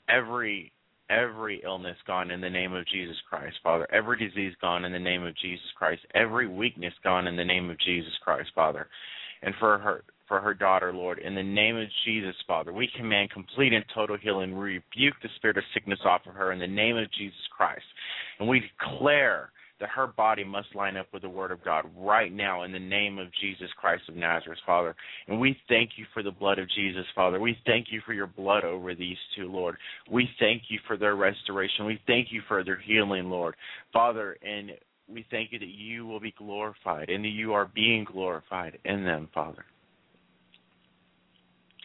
[0.10, 0.72] Every
[1.12, 3.88] every illness gone in the name of Jesus Christ, Father.
[3.94, 6.02] Every disease gone in the name of Jesus Christ.
[6.16, 8.88] Every weakness gone in the name of Jesus Christ, Father.
[9.44, 13.30] And for her for her daughter, Lord, in the name of Jesus, Father, we command
[13.30, 14.58] complete and total healing.
[14.58, 17.86] We rebuke the spirit of sickness off of her in the name of Jesus Christ.
[18.40, 22.34] And we declare that her body must line up with the Word of God right
[22.34, 24.96] now in the name of Jesus Christ of Nazareth, Father.
[25.28, 27.40] And we thank you for the blood of Jesus, Father.
[27.40, 29.78] We thank you for your blood over these two, Lord.
[30.10, 31.86] We thank you for their restoration.
[31.86, 33.54] We thank you for their healing, Lord.
[33.92, 34.72] Father, and
[35.08, 39.04] we thank you that you will be glorified and that you are being glorified in
[39.04, 39.64] them, Father.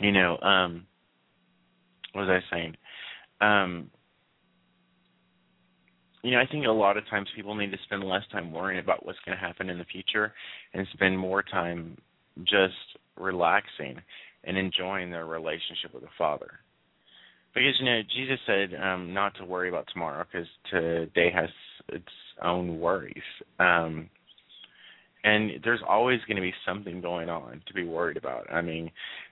[0.01, 0.87] You know, um,
[2.13, 2.77] what was I saying?
[3.41, 3.91] Um,
[6.23, 8.81] you know, I think a lot of times people need to spend less time worrying
[8.81, 10.33] about what's going to happen in the future
[10.75, 11.97] and spend more time
[12.45, 12.75] just
[13.17, 14.01] relaxing
[14.45, 16.51] and enjoying their relationship with the Father.
[17.55, 21.49] Because you know, Jesus said um, not to worry about tomorrow because today has
[21.89, 22.05] its
[22.43, 23.15] own worries.
[23.59, 24.09] Um,
[25.25, 28.53] and there's always going to be something going on to be worried about.
[28.53, 28.91] I mean,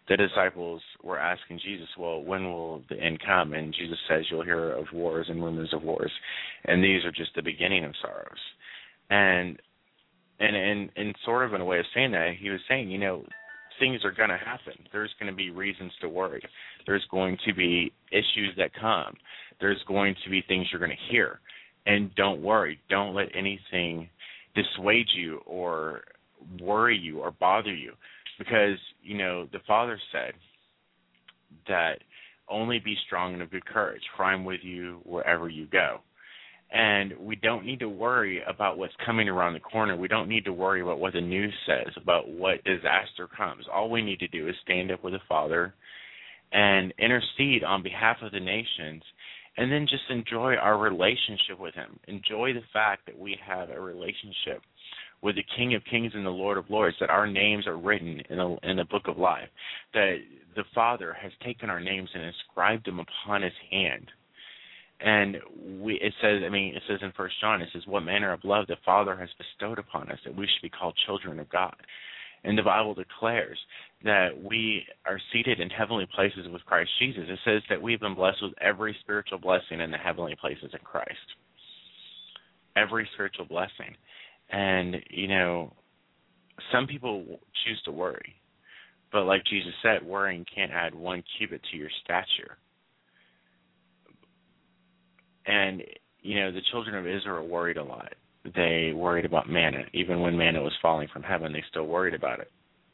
[0.09, 4.44] the disciples were asking Jesus, "Well, when will the end come?" And Jesus says, "You'll
[4.44, 6.12] hear of wars and rumors of wars,
[6.64, 8.40] and these are just the beginning of sorrows."
[9.11, 9.61] And
[10.38, 13.24] and and sort of in a way of saying that, he was saying, you know,
[13.78, 14.74] things are going to happen.
[14.92, 16.42] There's going to be reasons to worry.
[16.86, 19.16] There's going to be issues that come.
[19.61, 21.40] There's going to be things you're going to hear.
[21.86, 22.78] And don't worry.
[22.90, 24.09] Don't let anything
[24.54, 26.02] dissuade you or
[26.61, 27.92] worry you or bother you
[28.39, 30.32] because you know the father said
[31.68, 31.99] that
[32.49, 34.03] only be strong and of good courage.
[34.16, 35.99] For i'm with you wherever you go.
[36.72, 39.97] And we don't need to worry about what's coming around the corner.
[39.97, 43.66] We don't need to worry about what the news says about what disaster comes.
[43.72, 45.74] All we need to do is stand up with the father
[46.53, 49.03] and intercede on behalf of the nations
[49.57, 51.99] and then just enjoy our relationship with him.
[52.09, 54.62] Enjoy the fact that we have a relationship
[55.27, 58.22] with the King of Kings and the Lord of Lords, that our names are written
[58.31, 59.49] in the, in the book of life,
[59.93, 60.18] that
[60.55, 64.09] the Father has taken our names and inscribed them upon His hand.
[65.01, 65.39] And
[65.81, 68.45] we, it says, I mean, it says in First John, it says, "What manner of
[68.45, 71.74] love the Father has bestowed upon us, that we should be called children of God."
[72.45, 73.59] And the Bible declares
[74.05, 77.24] that we are seated in heavenly places with Christ Jesus.
[77.27, 80.79] It says that we've been blessed with every spiritual blessing in the heavenly places in
[80.85, 81.29] Christ.
[82.77, 83.97] Every spiritual blessing.
[84.51, 85.72] And, you know,
[86.72, 87.24] some people
[87.64, 88.34] choose to worry.
[89.12, 92.59] But like Jesus said, worrying can't add one cubit to your stature.
[95.47, 95.82] And,
[96.22, 98.12] you know, the children of Israel worried a lot.
[98.55, 99.84] They worried about manna.
[99.92, 102.51] Even when manna was falling from heaven, they still worried about it.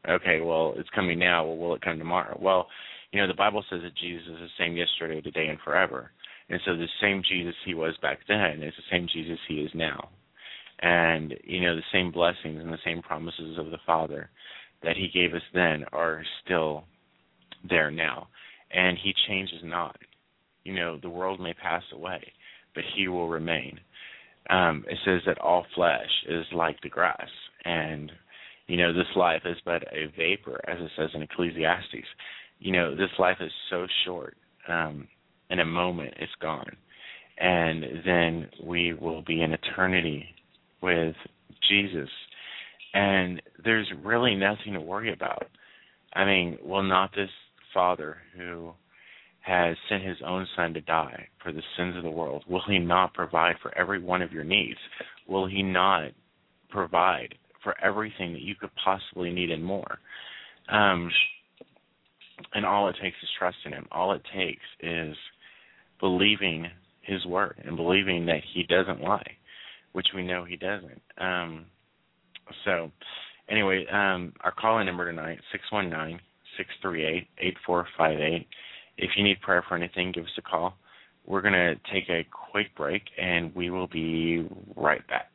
[0.09, 1.45] Okay, well, it's coming now.
[1.47, 2.39] Well, will it come tomorrow?
[2.41, 2.67] Well,
[3.13, 6.11] you know, the Bible says that Jesus is the same yesterday, today, and forever.
[6.49, 9.71] And so the same Jesus he was back then is the same Jesus he is
[9.75, 10.09] now.
[10.83, 14.31] And, you know, the same blessings and the same promises of the Father
[14.83, 16.85] that he gave us then are still
[17.69, 18.29] there now.
[18.73, 19.97] And he changes not.
[20.65, 22.33] You know, the world may pass away,
[22.75, 23.79] but he will remain.
[24.51, 27.29] Um, it says that all flesh is like the grass,
[27.65, 28.11] and
[28.67, 32.07] you know this life is but a vapor, as it says in Ecclesiastes.
[32.59, 34.37] You know this life is so short.
[34.69, 35.07] Um,
[35.51, 36.77] in a moment, it's gone,
[37.39, 40.27] and then we will be in eternity
[40.83, 41.15] with
[41.69, 42.09] Jesus,
[42.95, 45.47] and there's really nothing to worry about.
[46.15, 47.31] I mean, will not this
[47.73, 48.73] Father who
[49.41, 52.79] has sent his own son to die for the sins of the world, will he
[52.79, 54.79] not provide for every one of your needs?
[55.29, 56.11] Will he not
[56.71, 59.99] provide for everything that you could possibly need and more?
[60.69, 61.11] Um,
[62.55, 63.87] and all it takes is trust in him.
[63.91, 65.17] All it takes is
[66.01, 66.67] believing
[67.03, 69.27] his word and believing that he doesn't lie,
[69.93, 71.03] which we know he doesn't.
[71.19, 71.67] Um,
[72.65, 72.91] so,
[73.49, 76.21] anyway, um, our call in number tonight, 619
[76.57, 78.47] 638 8458
[78.99, 80.75] if you need prayer for anything, give us a call.
[81.25, 85.32] We're going to take a quick break and we will be right back.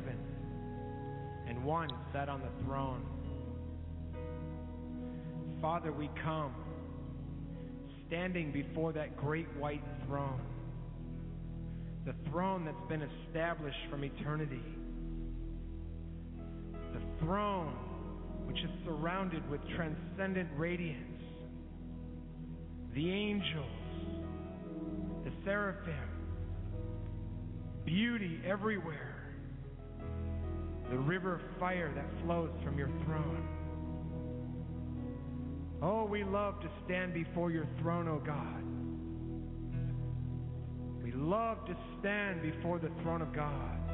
[0.00, 0.18] Heaven,
[1.48, 3.04] and one sat on the throne.
[5.60, 6.54] Father, we come,
[8.06, 10.40] standing before that great white throne,
[12.06, 14.62] the throne that's been established from eternity,
[16.94, 17.74] the throne
[18.46, 21.06] which is surrounded with transcendent radiance.
[22.94, 23.66] The angels,
[25.24, 25.94] the seraphim,
[27.84, 29.19] beauty everywhere.
[30.90, 33.46] The river of fire that flows from your throne.
[35.82, 38.64] Oh, we love to stand before your throne, O oh God.
[41.02, 43.89] We love to stand before the throne of God.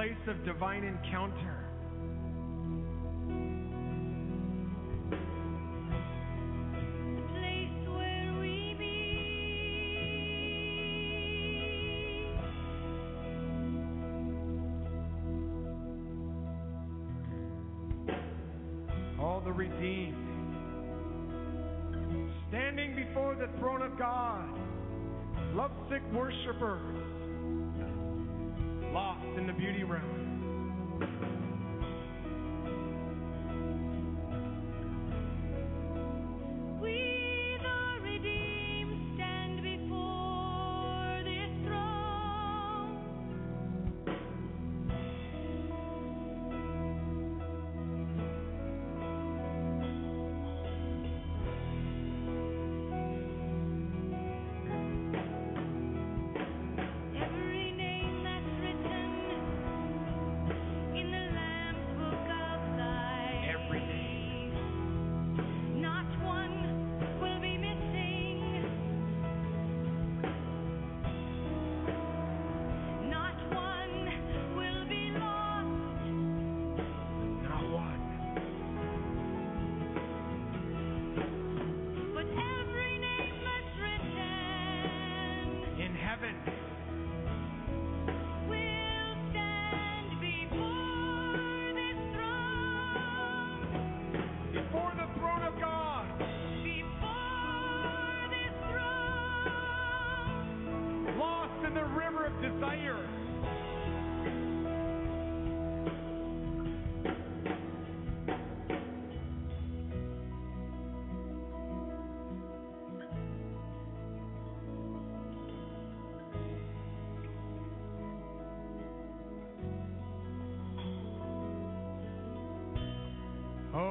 [0.00, 1.59] Place of divine encounter.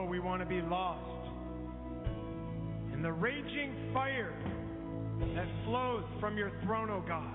[0.09, 1.29] We want to be lost
[2.93, 4.33] in the raging fire
[5.35, 7.28] that flows from your throne, O God.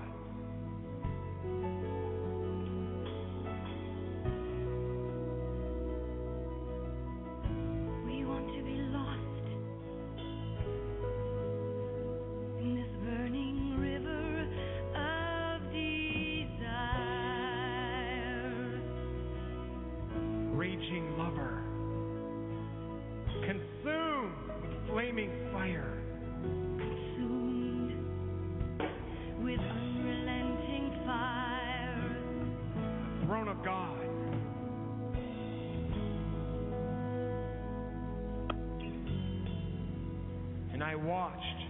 [41.05, 41.61] Watched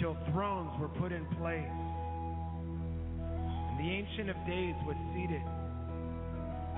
[0.00, 1.68] till thrones were put in place,
[3.68, 5.42] and the Ancient of Days was seated.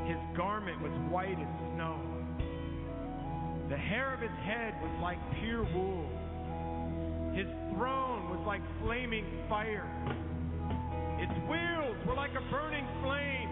[0.08, 2.00] His garment was white as snow.
[3.70, 6.10] The hair of his head was like pure wool.
[7.32, 7.46] His
[7.78, 9.86] throne was like flaming fire.
[11.22, 13.51] Its wheels were like a burning flame.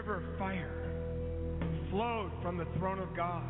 [0.00, 0.88] River of fire
[1.90, 3.44] flowed from the throne of God.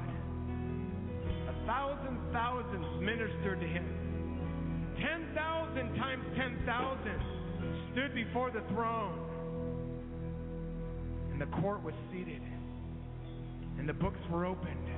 [1.48, 3.86] A thousand thousands ministered to him.
[4.96, 7.20] Ten thousand times ten thousand
[7.92, 9.16] stood before the throne.
[11.30, 12.42] And the court was seated.
[13.78, 14.88] And the books were opened.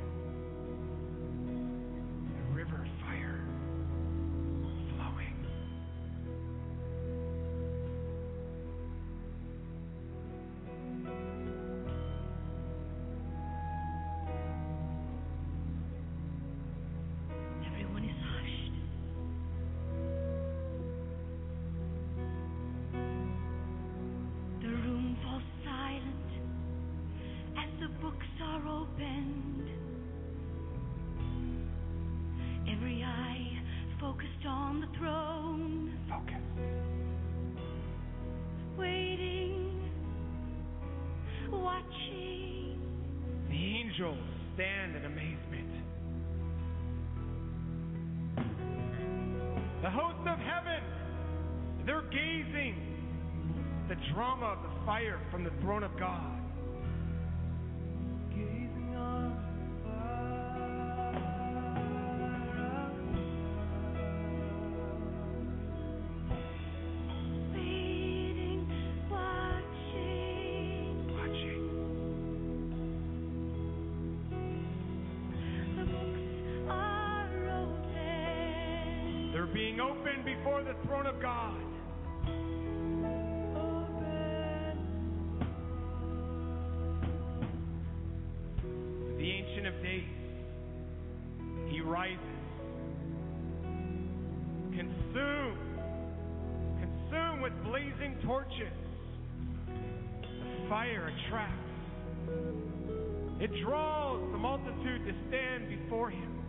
[103.60, 106.41] Draws the multitude to stand before him.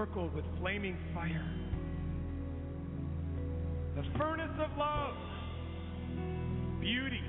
[0.00, 1.44] Encircled with flaming fire.
[3.96, 5.14] The furnace of love,
[6.80, 7.19] beauty,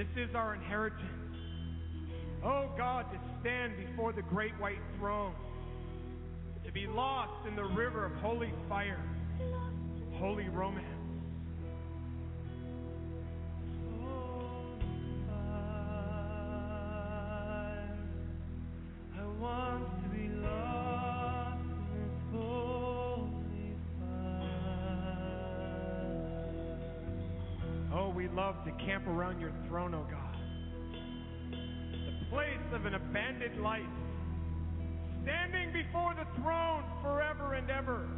[0.00, 1.02] This is our inheritance.
[2.42, 5.34] Oh God, to stand before the great white throne,
[6.64, 9.04] to be lost in the river of holy fire,
[10.14, 10.99] holy romance.
[29.10, 30.30] Around your throne, oh God
[31.50, 33.82] the place of an abandoned life,
[35.22, 38.08] standing before the throne forever and ever.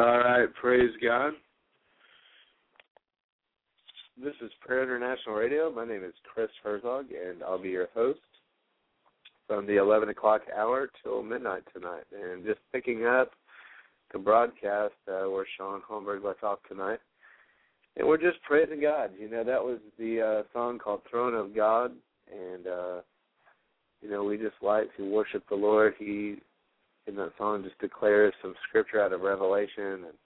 [0.00, 1.32] All right, praise God.
[4.16, 5.70] This is Prayer International Radio.
[5.70, 8.20] My name is Chris Herzog, and I'll be your host
[9.46, 12.04] from the 11 o'clock hour till midnight tonight.
[12.18, 13.32] And just picking up
[14.14, 17.00] the broadcast uh, where Shaun Holmberg left off tonight.
[17.98, 19.10] And we're just praising God.
[19.20, 21.92] You know, that was the uh, song called Throne of God.
[22.32, 23.00] And, uh,
[24.00, 25.92] you know, we just like to worship the Lord.
[25.98, 26.36] He,
[27.10, 30.04] in that song, just declares some scripture out of Revelation.
[30.06, 30.18] And,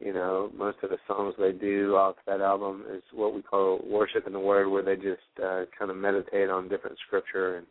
[0.00, 3.80] you know, most of the songs they do off that album is what we call
[3.86, 7.66] worship in the Word, where they just uh, kind of meditate on different scripture and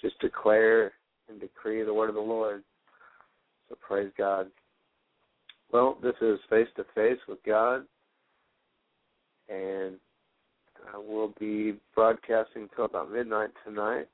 [0.00, 0.92] just declare
[1.28, 2.62] and decree the word of the Lord.
[3.68, 4.46] So praise God.
[5.72, 7.84] Well, this is face to face with God,
[9.50, 9.96] and
[10.86, 14.06] uh, we'll be broadcasting till about midnight tonight.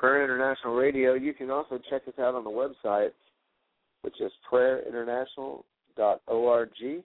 [0.00, 1.12] Prayer International Radio.
[1.12, 3.10] You can also check us out on the website,
[4.00, 6.70] which is prayerinternational.org.
[6.80, 7.02] You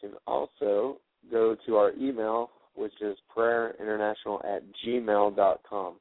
[0.00, 0.98] can also
[1.32, 5.94] go to our email, which is prayerinternational at gmail.com.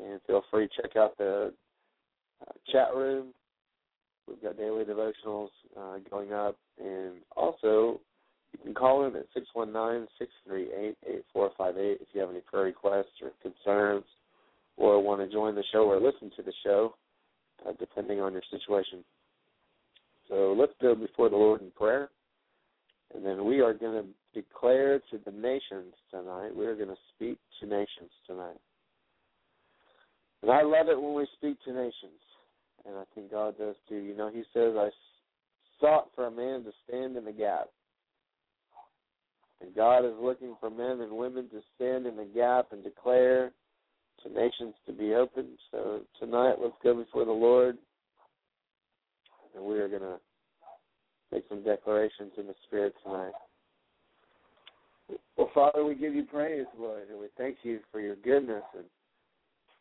[0.00, 1.52] And feel free to check out the
[2.40, 3.34] uh, chat room.
[4.28, 6.56] We've got daily devotionals uh, going up.
[6.80, 7.98] And also,
[8.52, 10.96] you can call in at 619 638
[11.34, 14.04] 8458 if you have any prayer requests or concerns
[14.76, 16.94] or want to join the show or listen to the show,
[17.66, 19.04] uh, depending on your situation.
[20.28, 22.10] So let's go before the Lord in prayer.
[23.14, 26.54] And then we are going to declare to the nations tonight.
[26.54, 28.60] We are going to speak to nations tonight.
[30.42, 32.20] And I love it when we speak to nations.
[32.86, 33.96] And I think God does too.
[33.96, 34.90] You know, He says, I
[35.80, 37.68] sought for a man to stand in the gap.
[39.60, 43.52] And God is looking for men and women to stand in the gap and declare
[44.22, 45.58] to nations to be open.
[45.70, 47.78] So tonight, let's go before the Lord.
[49.54, 50.18] And we are going to
[51.32, 53.32] make some declarations in the Spirit tonight.
[55.36, 58.64] Well, Father, we give you praise, Lord, and we thank you for your goodness.
[58.76, 58.84] And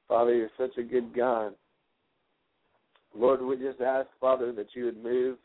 [0.07, 1.53] Father, you're such a good God.
[3.15, 5.37] Lord, we just ask, Father, that you would move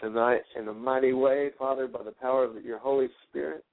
[0.00, 3.64] tonight in a mighty way, Father, by the power of your Holy Spirit.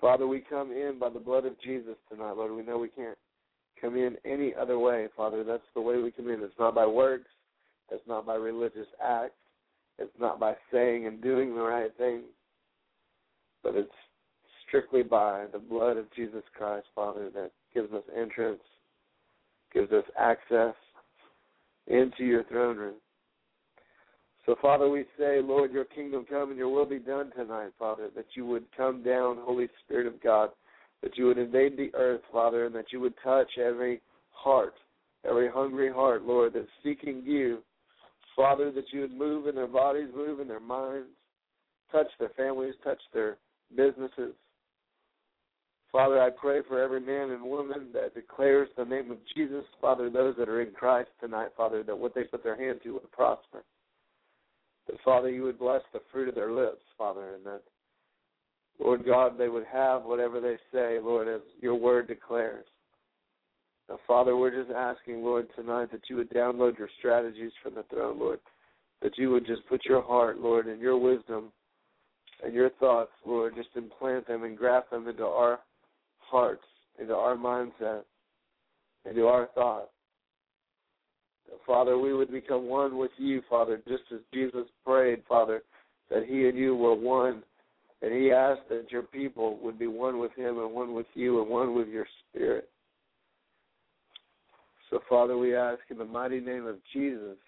[0.00, 2.52] Father, we come in by the blood of Jesus tonight, Lord.
[2.52, 3.16] We know we can't
[3.80, 5.44] come in any other way, Father.
[5.44, 6.42] That's the way we come in.
[6.42, 7.30] It's not by works.
[7.90, 9.34] It's not by religious acts.
[9.98, 12.22] It's not by saying and doing the right thing.
[13.62, 13.90] But it's
[14.66, 18.60] strictly by the blood of Jesus Christ, Father, that gives us entrance,
[19.72, 20.74] gives us access
[21.86, 22.94] into your throne room.
[24.46, 28.10] So, Father, we say, Lord, your kingdom come and your will be done tonight, Father,
[28.14, 30.50] that you would come down, Holy Spirit of God,
[31.02, 34.74] that you would invade the earth, Father, and that you would touch every heart,
[35.28, 37.58] every hungry heart, Lord, that's seeking you.
[38.36, 41.08] Father, that you would move in their bodies, move in their minds,
[41.90, 43.38] touch their families, touch their
[43.76, 44.32] businesses.
[45.90, 50.08] Father, I pray for every man and woman that declares the name of Jesus, Father,
[50.08, 53.10] those that are in Christ tonight, Father, that what they put their hand to would
[53.10, 53.64] prosper.
[54.86, 57.62] That, Father, you would bless the fruit of their lips, Father, and that,
[58.78, 62.66] Lord God, they would have whatever they say, Lord, as your word declares.
[63.88, 67.84] Now, Father, we're just asking, Lord, tonight that you would download your strategies from the
[67.84, 68.40] throne, Lord.
[69.02, 71.52] That you would just put your heart, Lord, and your wisdom
[72.44, 75.60] and your thoughts, Lord, just implant them and graft them into our
[76.18, 76.64] hearts,
[77.00, 78.02] into our mindset,
[79.08, 79.90] into our thoughts.
[81.66, 85.62] Father, we would become one with you, Father, just as Jesus prayed, Father,
[86.10, 87.42] that he and you were one.
[88.02, 91.40] And he asked that your people would be one with him and one with you
[91.40, 92.68] and one with your spirit.
[94.90, 97.38] So, Father, we ask in the mighty name of Jesus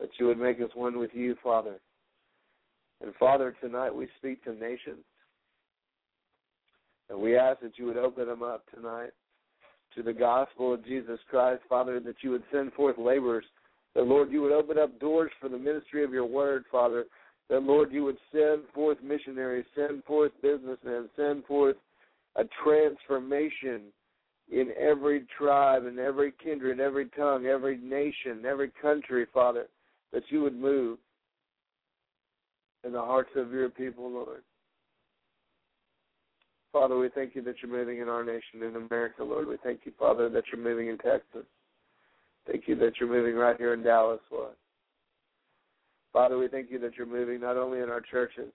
[0.00, 1.76] that you would make us one with you, Father.
[3.02, 5.04] And, Father, tonight we speak to nations.
[7.08, 9.12] And we ask that you would open them up tonight
[9.98, 13.44] to the gospel of Jesus Christ, Father, that you would send forth laborers.
[13.96, 17.06] That, Lord, you would open up doors for the ministry of your word, Father.
[17.50, 21.74] That, Lord, you would send forth missionaries, send forth businessmen, send forth
[22.36, 23.86] a transformation
[24.52, 29.66] in every tribe, in every kindred, every tongue, every nation, every country, Father,
[30.12, 30.98] that you would move
[32.84, 34.42] in the hearts of your people, Lord.
[36.72, 39.48] Father, we thank you that you're moving in our nation in America, Lord.
[39.48, 41.46] We thank you, Father, that you're moving in Texas.
[42.46, 44.54] Thank you that you're moving right here in Dallas, Lord.
[46.12, 48.52] Father, we thank you that you're moving not only in our churches,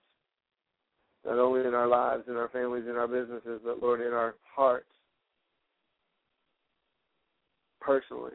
[1.25, 4.35] not only in our lives, in our families, in our businesses, but Lord, in our
[4.55, 4.89] hearts,
[7.79, 8.33] personally.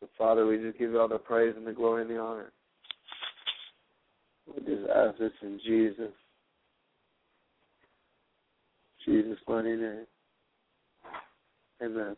[0.00, 2.52] So, Father, we just give you all the praise and the glory and the honor.
[4.54, 6.12] Just ask this in Jesus.
[9.04, 10.06] Jesus' mighty name.
[11.82, 12.16] Amen.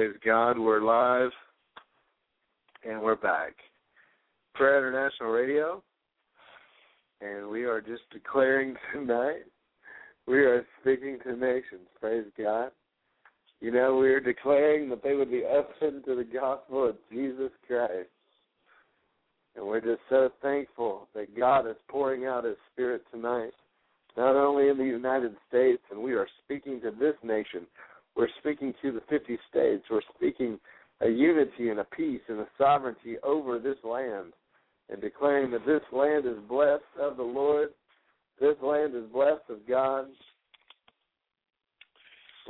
[0.00, 1.30] Praise God, we're live
[2.88, 3.52] and we're back.
[4.54, 5.82] Prayer International Radio,
[7.20, 9.42] and we are just declaring tonight
[10.26, 11.86] we are speaking to nations.
[12.00, 12.70] Praise God.
[13.60, 17.50] You know, we are declaring that they would be open to the gospel of Jesus
[17.66, 18.08] Christ.
[19.54, 23.52] And we're just so thankful that God is pouring out His Spirit tonight,
[24.16, 27.66] not only in the United States, and we are speaking to this nation,
[28.16, 30.58] we're speaking to the 50 states, we're speaking
[31.00, 34.32] a unity and a peace and a sovereignty over this land,
[34.90, 37.70] and declaring that this land is blessed of the Lord,
[38.40, 40.06] this land is blessed of God.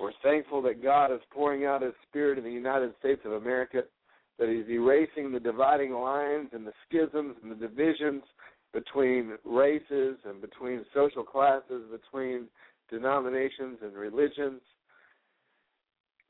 [0.00, 3.82] We're thankful that God is pouring out His Spirit in the United States of America,
[4.38, 8.22] that He's erasing the dividing lines and the schisms and the divisions
[8.72, 12.46] between races and between social classes, between
[12.88, 14.60] denominations and religions.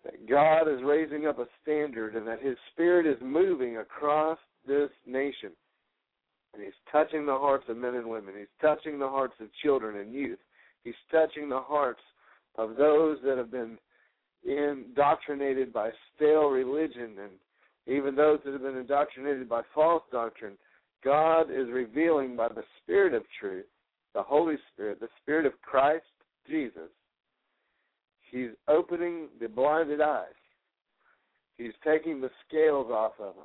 [0.04, 4.90] That God is raising up a standard and that His Spirit is moving across this
[5.06, 5.50] nation.
[6.54, 8.34] And He's touching the hearts of men and women.
[8.38, 10.38] He's touching the hearts of children and youth.
[10.84, 12.00] He's touching the hearts
[12.56, 13.78] of those that have been
[14.44, 17.32] indoctrinated by stale religion and
[17.86, 20.54] even those that have been indoctrinated by false doctrine.
[21.04, 23.66] God is revealing by the Spirit of truth,
[24.14, 26.04] the Holy Spirit, the Spirit of Christ
[26.48, 26.90] Jesus.
[28.30, 30.26] He's opening the blinded eyes.
[31.58, 33.44] He's taking the scales off of them.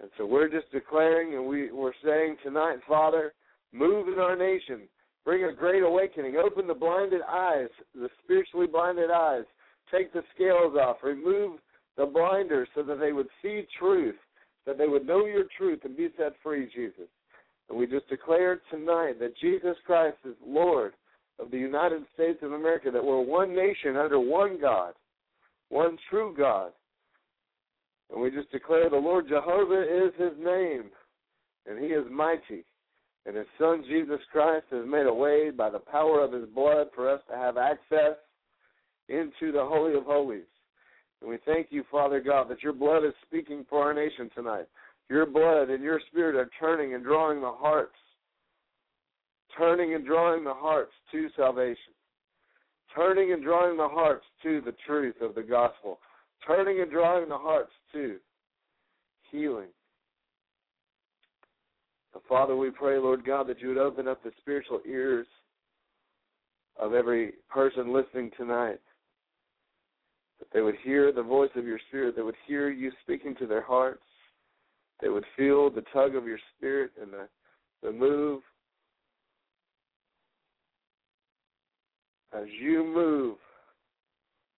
[0.00, 3.32] And so we're just declaring and we, we're saying tonight, Father,
[3.72, 4.82] move in our nation.
[5.24, 6.36] Bring a great awakening.
[6.36, 9.44] Open the blinded eyes, the spiritually blinded eyes.
[9.90, 10.96] Take the scales off.
[11.02, 11.60] Remove
[11.96, 14.16] the blinders so that they would see truth,
[14.66, 17.08] that they would know your truth and be set free, Jesus.
[17.68, 20.94] And we just declare tonight that Jesus Christ is Lord
[21.38, 24.94] of the United States of America, that we're one nation under one God,
[25.68, 26.72] one true God.
[28.10, 30.90] And we just declare the Lord Jehovah is his name,
[31.66, 32.64] and he is mighty.
[33.24, 36.88] And his son Jesus Christ has made a way by the power of his blood
[36.94, 38.16] for us to have access
[39.08, 40.42] into the Holy of Holies.
[41.20, 44.66] And we thank you, Father God, that your blood is speaking for our nation tonight.
[45.08, 47.94] Your blood and your spirit are turning and drawing the hearts,
[49.56, 51.92] turning and drawing the hearts to salvation,
[52.94, 55.98] turning and drawing the hearts to the truth of the gospel,
[56.46, 58.16] turning and drawing the hearts to
[59.30, 59.68] healing.
[62.28, 65.26] Father, we pray, Lord God, that you would open up the spiritual ears
[66.78, 68.80] of every person listening tonight
[70.38, 73.46] that they would hear the voice of your spirit, they would hear you speaking to
[73.46, 74.02] their hearts,
[75.00, 77.28] they would feel the tug of your spirit and the,
[77.82, 78.40] the move.
[82.34, 83.36] As you move,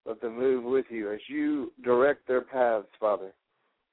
[0.05, 1.11] let them move with you.
[1.11, 3.33] As you direct their paths, Father,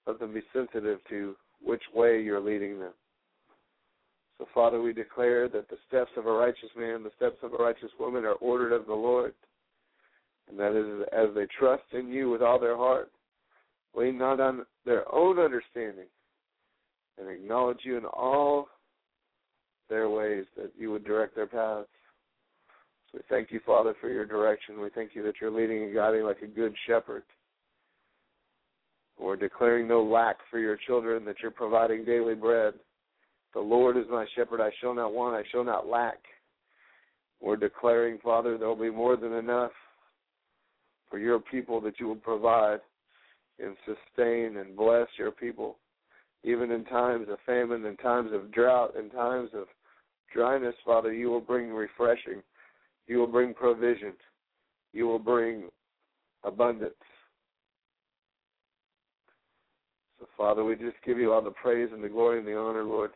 [0.06, 2.92] let them be sensitive to which way you're leading them.
[4.38, 7.56] So, Father, we declare that the steps of a righteous man, the steps of a
[7.56, 9.34] righteous woman are ordered of the Lord
[10.48, 13.10] and that is as they trust in you with all their heart,
[13.94, 16.06] lean not on their own understanding,
[17.18, 18.68] and acknowledge you in all
[19.88, 21.88] their ways, that you would direct their paths.
[23.12, 24.80] We thank you, Father, for your direction.
[24.80, 27.22] We thank you that you're leading and guiding like a good shepherd.
[29.20, 32.74] We're declaring no lack for your children, that you're providing daily bread.
[33.54, 36.18] The Lord is my shepherd, I shall not want, I shall not lack.
[37.40, 39.72] We're declaring, Father, there'll be more than enough
[41.10, 42.80] for your people that you will provide
[43.62, 45.76] and sustain and bless your people,
[46.44, 49.66] even in times of famine, in times of drought, in times of
[50.34, 52.42] dryness, Father, you will bring refreshing.
[53.12, 54.14] You will bring provision.
[54.94, 55.68] You will bring
[56.44, 56.94] abundance.
[60.18, 62.84] So, Father, we just give you all the praise and the glory and the honor,
[62.84, 63.10] Lord.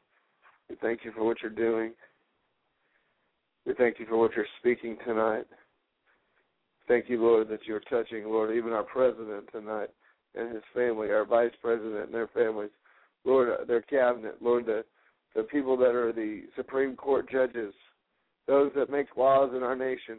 [0.69, 1.93] We thank you for what you're doing.
[3.65, 5.47] We thank you for what you're speaking tonight.
[6.89, 9.89] Thank you, Lord, that you're touching, Lord, even our president tonight
[10.35, 12.71] and his family, our vice president and their families,
[13.25, 14.85] Lord, uh, their cabinet, Lord, the
[15.35, 17.73] the people that are the Supreme Court judges,
[18.47, 20.19] those that make laws in our nation,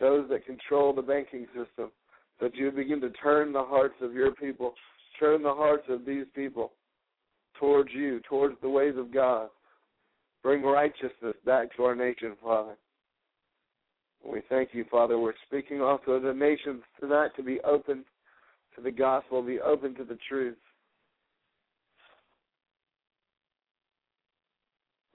[0.00, 1.90] those that control the banking system,
[2.40, 4.74] that you begin to turn the hearts of your people,
[5.18, 6.72] turn the hearts of these people
[7.58, 9.48] towards you, towards the ways of God,
[10.44, 12.76] Bring righteousness back to our nation, Father.
[14.22, 15.18] We thank you, Father.
[15.18, 18.04] We're speaking also to the nations tonight to be open
[18.76, 20.58] to the gospel, be open to the truth.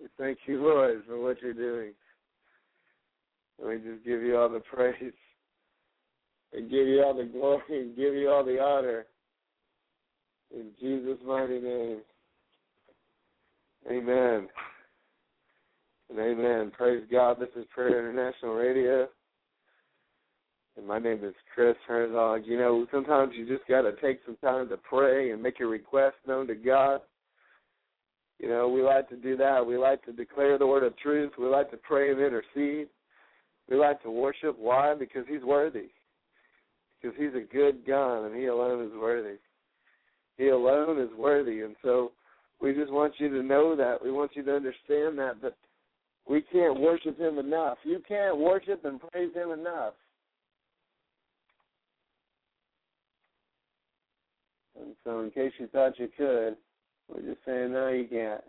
[0.01, 1.93] We thank you, Lord, for what you're doing.
[3.59, 5.13] And we just give you all the praise
[6.53, 9.05] and give you all the glory and give you all the honor.
[10.55, 11.99] In Jesus' mighty name.
[13.89, 14.47] Amen.
[16.09, 16.71] And amen.
[16.75, 17.37] Praise God.
[17.39, 19.07] This is Prayer International Radio.
[20.77, 22.43] And my name is Chris Herzog.
[22.45, 25.69] You know, sometimes you just got to take some time to pray and make your
[25.69, 27.01] request known to God.
[28.39, 29.65] You know, we like to do that.
[29.65, 31.33] We like to declare the word of truth.
[31.37, 32.87] We like to pray and intercede.
[33.69, 34.57] We like to worship.
[34.57, 34.95] Why?
[34.95, 35.89] Because He's worthy.
[37.01, 39.37] Because He's a good God and He alone is worthy.
[40.37, 41.61] He alone is worthy.
[41.61, 42.11] And so
[42.61, 44.03] we just want you to know that.
[44.03, 45.35] We want you to understand that.
[45.41, 45.55] But
[46.27, 47.77] we can't worship Him enough.
[47.83, 49.93] You can't worship and praise Him enough.
[54.79, 56.55] And so, in case you thought you could,
[57.09, 58.41] we're just saying, no, you can't.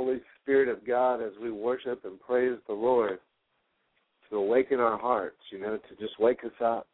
[0.00, 3.18] Holy Spirit of God as we worship and praise the Lord
[4.30, 6.86] to awaken our hearts, you know, to just wake us up.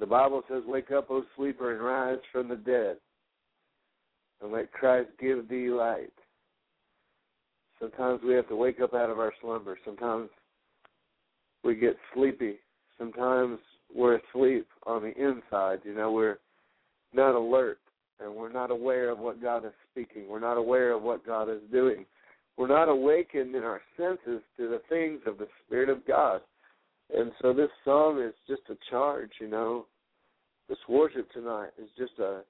[0.00, 2.96] The Bible says, Wake up, O sleeper, and rise from the dead,
[4.42, 6.12] and let Christ give thee light.
[7.80, 9.78] Sometimes we have to wake up out of our slumber.
[9.84, 10.30] Sometimes
[11.62, 12.56] we get sleepy.
[12.98, 13.60] Sometimes
[13.94, 15.78] we're asleep on the inside.
[15.84, 16.38] You know, we're
[17.14, 17.78] not alert
[18.20, 20.28] and we're not aware of what God is speaking.
[20.28, 22.04] We're not aware of what God is doing.
[22.56, 26.40] We're not awakened in our senses to the things of the Spirit of God.
[27.14, 29.86] And so this song is just a charge, you know.
[30.68, 32.42] This worship tonight is just a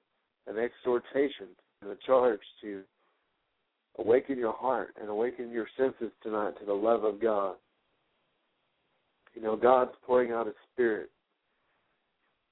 [0.47, 1.47] an exhortation
[1.81, 2.81] and a charge to
[3.99, 7.55] awaken your heart and awaken your senses tonight to the love of God.
[9.35, 11.09] You know, God's pouring out his spirit.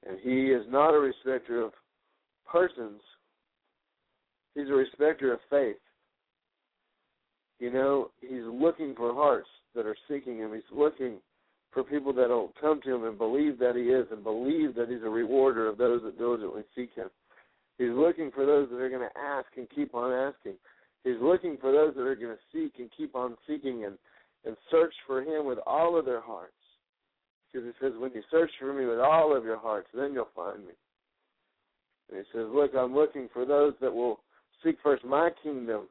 [0.07, 1.71] And he is not a respecter of
[2.51, 3.01] persons.
[4.55, 5.77] He's a respecter of faith.
[7.59, 10.53] You know, he's looking for hearts that are seeking him.
[10.53, 11.17] He's looking
[11.71, 14.89] for people that will come to him and believe that he is and believe that
[14.89, 17.09] he's a rewarder of those that diligently seek him.
[17.77, 20.53] He's looking for those that are going to ask and keep on asking.
[21.03, 23.97] He's looking for those that are going to seek and keep on seeking and,
[24.45, 26.53] and search for him with all of their hearts.
[27.51, 30.27] Because he says, when you search for me with all of your hearts, then you'll
[30.35, 30.73] find me.
[32.09, 34.19] And he says, Look, I'm looking for those that will
[34.63, 35.87] seek first my kingdom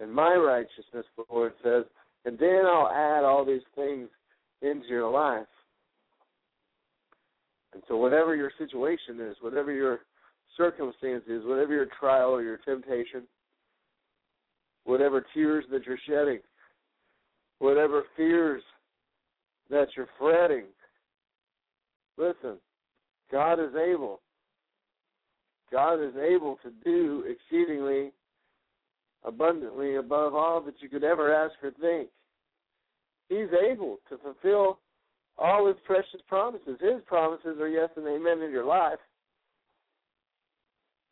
[0.00, 1.84] and my righteousness, the Lord says,
[2.24, 4.08] and then I'll add all these things
[4.62, 5.46] into your life.
[7.72, 10.00] And so, whatever your situation is, whatever your
[10.56, 13.22] circumstance is, whatever your trial or your temptation,
[14.84, 16.40] whatever tears that you're shedding,
[17.58, 18.62] whatever fears
[19.70, 20.64] that you're fretting,
[22.16, 22.56] listen,
[23.30, 24.20] God is able.
[25.70, 28.12] God is able to do exceedingly
[29.24, 32.08] abundantly above all that you could ever ask or think.
[33.28, 34.78] He's able to fulfill
[35.36, 36.78] all his precious promises.
[36.80, 38.98] His promises are yes and amen in your life.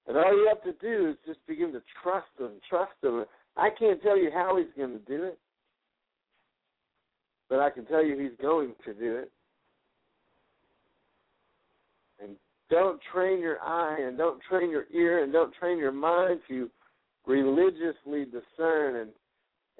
[0.06, 3.24] And all you have to do is just begin to trust him, trust him.
[3.56, 5.38] I can't tell you how he's going to do it,
[7.48, 9.32] but I can tell you he's going to do it.
[12.22, 12.36] And
[12.74, 16.68] don't train your eye and don't train your ear and don't train your mind to
[17.24, 19.10] religiously discern and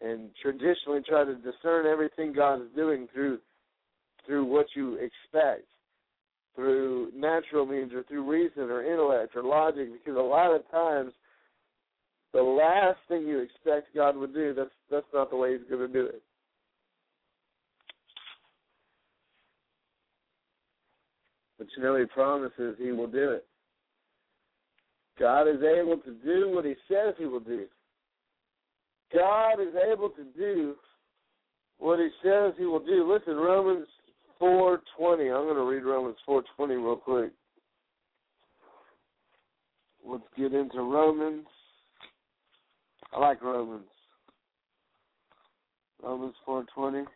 [0.03, 3.39] and traditionally try to discern everything God is doing through
[4.27, 5.67] through what you expect,
[6.55, 11.13] through natural means or through reason or intellect or logic, because a lot of times
[12.33, 15.89] the last thing you expect God would do, that's that's not the way he's gonna
[15.89, 16.23] do it.
[21.65, 23.47] but you know he promises he will do it.
[25.19, 27.67] God is able to do what he says he will do.
[29.13, 30.75] God is able to do
[31.79, 33.11] what he says he will do.
[33.11, 33.87] Listen, Romans
[34.41, 34.81] 4:20.
[35.35, 37.31] I'm going to read Romans 4:20 real quick.
[40.05, 41.47] Let's get into Romans.
[43.13, 43.89] I like Romans.
[46.03, 47.07] Romans 4:20.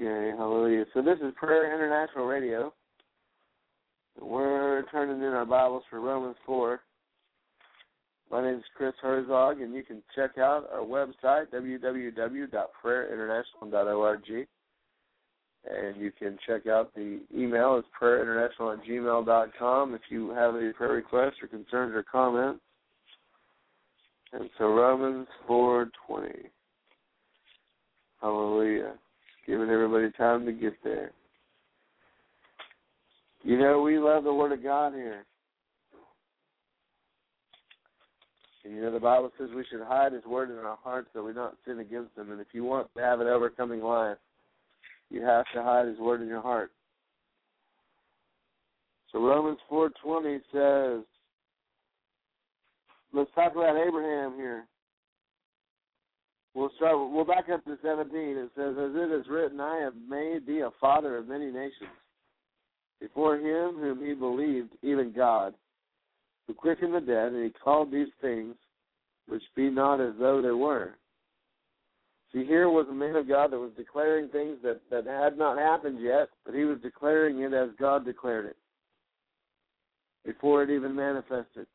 [0.00, 0.86] Okay, hallelujah.
[0.94, 2.72] So this is Prayer International Radio.
[4.18, 6.80] We're turning in our Bibles for Romans 4.
[8.30, 14.48] My name is Chris Herzog, and you can check out our website, www.prayerinternational.org.
[15.70, 20.72] And you can check out the email, it's prayerinternational at gmail.com if you have any
[20.72, 22.62] prayer requests or concerns or comments.
[24.32, 26.46] And so Romans 4.20.
[28.22, 28.94] Hallelujah
[29.50, 31.10] giving everybody time to get there.
[33.42, 35.24] You know, we love the Word of God here.
[38.64, 41.24] And you know, the Bible says we should hide His Word in our hearts so
[41.24, 42.30] we don't sin against Him.
[42.30, 44.18] And if you want to have an overcoming life,
[45.10, 46.70] you have to hide His Word in your heart.
[49.10, 51.04] So Romans 4.20 says,
[53.12, 54.66] let's talk about Abraham here.
[56.54, 56.96] We'll start.
[57.10, 58.36] We'll back up to seventeen.
[58.36, 61.90] It says, "As it is written, I have made thee a father of many nations."
[63.00, 65.54] Before him whom he believed, even God,
[66.46, 68.56] who quickened the dead, and he called these things
[69.26, 70.96] which be not as though they were.
[72.32, 75.58] See, here was a man of God that was declaring things that, that had not
[75.58, 78.56] happened yet, but he was declaring it as God declared it
[80.24, 81.66] before it even manifested.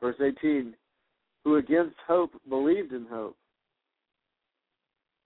[0.00, 0.74] Verse 18
[1.48, 3.34] who against hope believed in hope,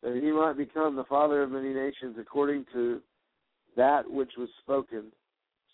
[0.04, 3.00] that he might become the father of many nations according to
[3.76, 5.06] that which was spoken,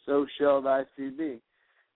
[0.06, 1.38] so shall thy seed be.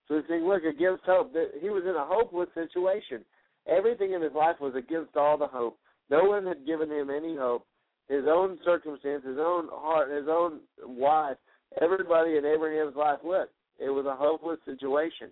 [0.07, 3.25] So he's saying, look, against hope, that he was in a hopeless situation.
[3.67, 5.79] Everything in his life was against all the hope.
[6.11, 7.65] No one had given him any hope.
[8.07, 11.37] His own circumstance, his own heart, his own wife,
[11.81, 13.49] everybody in Abraham's life, look,
[13.79, 15.29] it was a hopeless situation.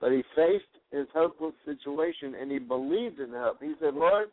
[0.00, 3.58] But he faced his hopeless situation and he believed in hope.
[3.60, 4.28] He said, Lord,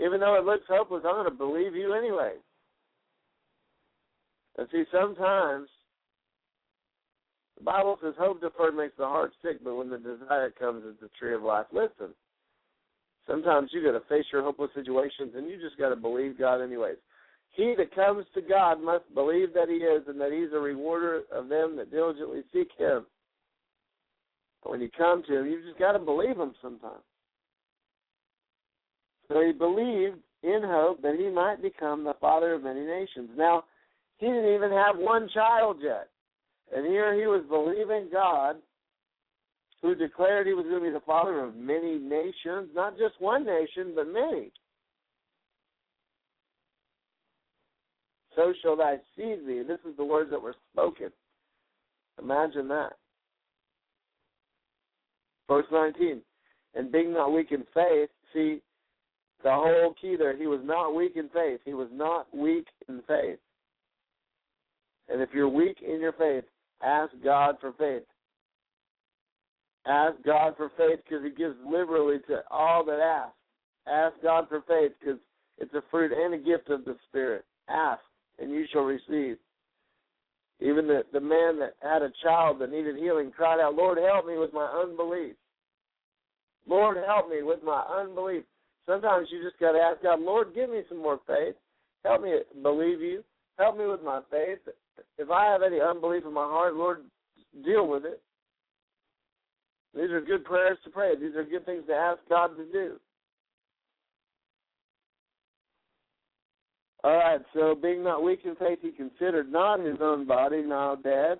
[0.00, 2.32] even though it looks hopeless, I'm going to believe you anyway.
[4.58, 5.68] And see, sometimes
[7.58, 11.00] the Bible says hope deferred makes the heart sick, but when the desire comes, it's
[11.00, 11.66] the tree of life.
[11.72, 12.14] Listen,
[13.26, 16.62] sometimes you got to face your hopeless situations and you just got to believe God
[16.62, 16.96] anyways.
[17.52, 21.22] He that comes to God must believe that He is and that He's a rewarder
[21.30, 23.04] of them that diligently seek Him.
[24.62, 27.02] But when you come to him, you've just got to believe him sometimes.
[29.28, 33.30] So he believed in hope that he might become the father of many nations.
[33.36, 33.64] Now,
[34.18, 36.08] he didn't even have one child yet.
[36.74, 38.56] And here he was believing God,
[39.82, 43.44] who declared he was going to be the father of many nations, not just one
[43.44, 44.52] nation, but many.
[48.36, 49.62] So shall thy seed be.
[49.62, 51.10] This is the words that were spoken.
[52.22, 52.92] Imagine that.
[55.48, 56.20] Verse 19.
[56.74, 58.62] And being not weak in faith, see,
[59.42, 61.60] the whole key there, he was not weak in faith.
[61.64, 63.38] He was not weak in faith.
[65.08, 66.44] And if you're weak in your faith,
[66.82, 68.04] ask God for faith.
[69.86, 73.34] Ask God for faith because He gives liberally to all that ask.
[73.86, 75.18] Ask God for faith because
[75.58, 77.44] it's a fruit and a gift of the Spirit.
[77.68, 78.00] Ask,
[78.38, 79.38] and you shall receive.
[80.62, 84.26] Even the, the man that had a child that needed healing cried out, Lord, help
[84.26, 85.34] me with my unbelief.
[86.68, 88.44] Lord, help me with my unbelief.
[88.86, 91.56] Sometimes you just got to ask God, Lord, give me some more faith.
[92.04, 93.24] Help me believe you.
[93.58, 94.58] Help me with my faith.
[95.18, 97.04] If I have any unbelief in my heart, Lord,
[97.64, 98.20] deal with it.
[99.94, 101.14] These are good prayers to pray.
[101.16, 102.96] These are good things to ask God to do.
[107.04, 110.94] All right, so being not weak in faith, he considered not his own body now
[110.94, 111.38] dead.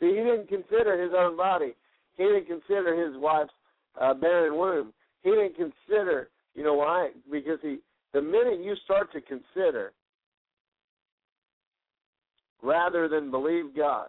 [0.00, 1.74] See, he didn't consider his own body.
[2.16, 3.52] He didn't consider his wife's
[4.00, 4.92] uh, barren womb.
[5.22, 7.10] He didn't consider, you know why?
[7.30, 7.78] Because he,
[8.14, 9.92] the minute you start to consider,
[12.62, 14.08] rather than believe God,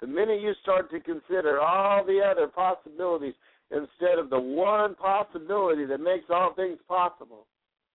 [0.00, 3.34] the minute you start to consider all the other possibilities
[3.70, 7.46] instead of the one possibility that makes all things possible,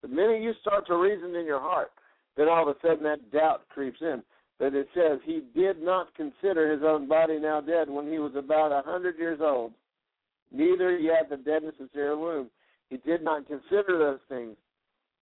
[0.02, 1.92] the minute you start to reason in your heart,
[2.38, 4.24] then all of a sudden that doubt creeps in.
[4.60, 8.34] But it says he did not consider his own body now dead when he was
[8.36, 9.74] about a hundred years old
[10.52, 12.50] neither yet the deadness of Sarah's womb.
[12.90, 14.56] He did not consider those things.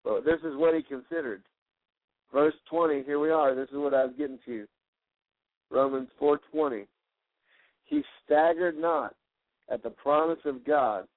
[0.03, 1.43] But this is what he considered.
[2.33, 3.55] Verse 20, here we are.
[3.55, 4.67] This is what I was getting to.
[5.69, 6.87] Romans 4:20.
[7.85, 9.15] He staggered not
[9.69, 11.07] at the promise of God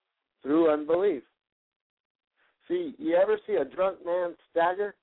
[0.43, 1.23] through unbelief.
[2.71, 4.95] See, you ever see a drunk man stagger?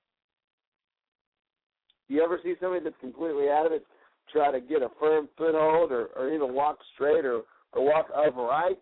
[2.08, 3.84] You ever see somebody that's completely out of it
[4.32, 7.42] try to get a firm foothold or, or even walk straight or,
[7.74, 8.78] or walk upright?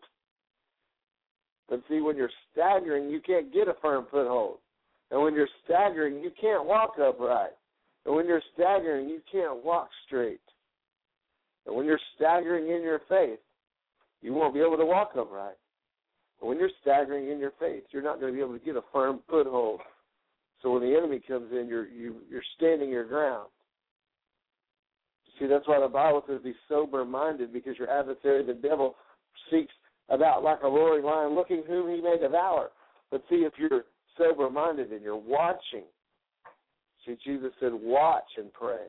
[1.69, 4.59] But see, when you're staggering, you can't get a firm foothold.
[5.11, 7.57] And when you're staggering, you can't walk upright.
[8.05, 10.41] And when you're staggering, you can't walk straight.
[11.67, 13.41] And when you're staggering in your faith,
[14.23, 15.57] you won't be able to walk upright.
[16.41, 18.83] When you're staggering in your faith, you're not going to be able to get a
[18.93, 19.81] firm foothold.
[20.63, 23.49] So when the enemy comes in, you're you, you're standing your ground.
[25.39, 28.95] See, that's why the Bible says be sober minded, because your adversary, the devil,
[29.51, 29.73] seeks
[30.09, 32.71] about like a roaring lion, looking whom he may devour.
[33.11, 33.85] But see, if you're
[34.17, 35.85] sober minded and you're watching,
[37.05, 38.87] see, Jesus said, watch and pray.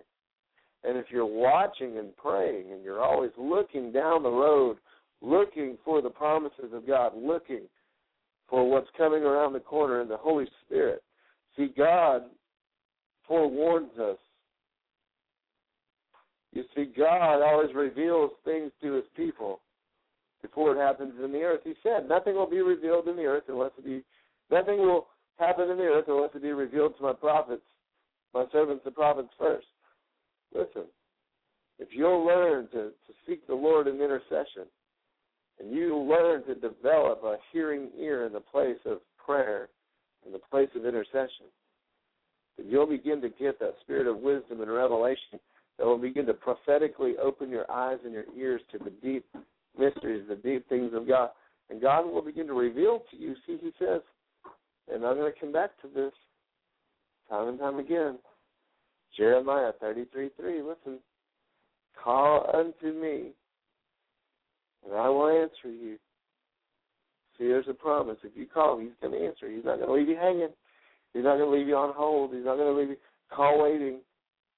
[0.84, 4.78] And if you're watching and praying and you're always looking down the road,
[5.22, 7.64] looking for the promises of God, looking
[8.50, 11.04] for what's coming around the corner in the Holy Spirit,
[11.56, 12.24] see, God
[13.28, 14.18] forewarns us.
[16.54, 19.60] You see, God always reveals things to his people
[20.42, 21.62] before it happens in the earth.
[21.64, 24.04] He said, Nothing will be revealed in the earth unless it be
[24.50, 25.08] nothing will
[25.38, 27.64] happen in the earth unless it be revealed to my prophets,
[28.34, 29.68] my servants the prophets first.
[30.56, 30.86] Listen,
[31.80, 34.66] if you'll learn to, to seek the Lord in intercession,
[35.60, 39.70] and you learn to develop a hearing ear in the place of prayer,
[40.26, 41.48] in the place of intercession,
[42.58, 45.40] then you'll begin to get that spirit of wisdom and revelation
[45.78, 49.26] that will begin to prophetically open your eyes and your ears to the deep
[49.78, 51.30] mysteries, the deep things of God.
[51.70, 53.36] And God will begin to reveal to you.
[53.46, 54.02] See, He says,
[54.92, 56.14] and I'm going to come back to this
[57.30, 58.18] time and time again.
[59.16, 60.62] Jeremiah 33 3.
[60.62, 61.00] Listen,
[62.02, 63.32] call unto me,
[64.88, 65.98] and I will answer you.
[67.38, 68.18] See, there's a promise.
[68.24, 69.50] If you call he's going to answer.
[69.50, 70.50] He's not going to leave you hanging.
[71.14, 72.34] He's not going to leave you on hold.
[72.34, 72.98] He's not going to leave you
[73.32, 74.00] call waiting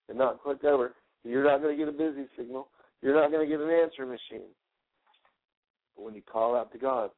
[0.08, 0.94] and not click over.
[1.24, 2.70] You're not going to get a busy signal.
[3.02, 4.50] You're not going to get an answer machine.
[5.96, 7.10] But when you call out to God,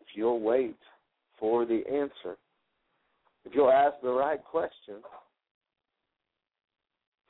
[0.00, 0.76] if you'll wait
[1.38, 2.36] for the answer,
[3.44, 4.96] if you'll ask the right question,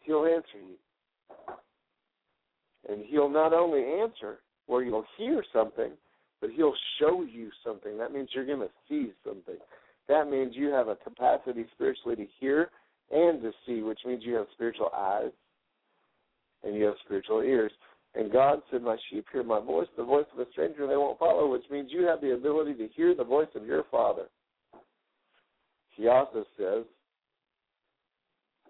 [0.00, 0.76] He'll answer you.
[2.88, 4.38] And He'll not only answer
[4.68, 5.90] where you'll hear something,
[6.40, 7.98] but He'll show you something.
[7.98, 9.56] That means you're going to see something.
[10.08, 12.70] That means you have a capacity spiritually to hear
[13.10, 15.32] and to see, which means you have spiritual eyes
[16.62, 17.72] and you have spiritual ears.
[18.14, 21.18] And God said, My sheep hear my voice, the voice of a stranger they won't
[21.18, 24.26] follow, which means you have the ability to hear the voice of your Father.
[25.90, 26.84] He also says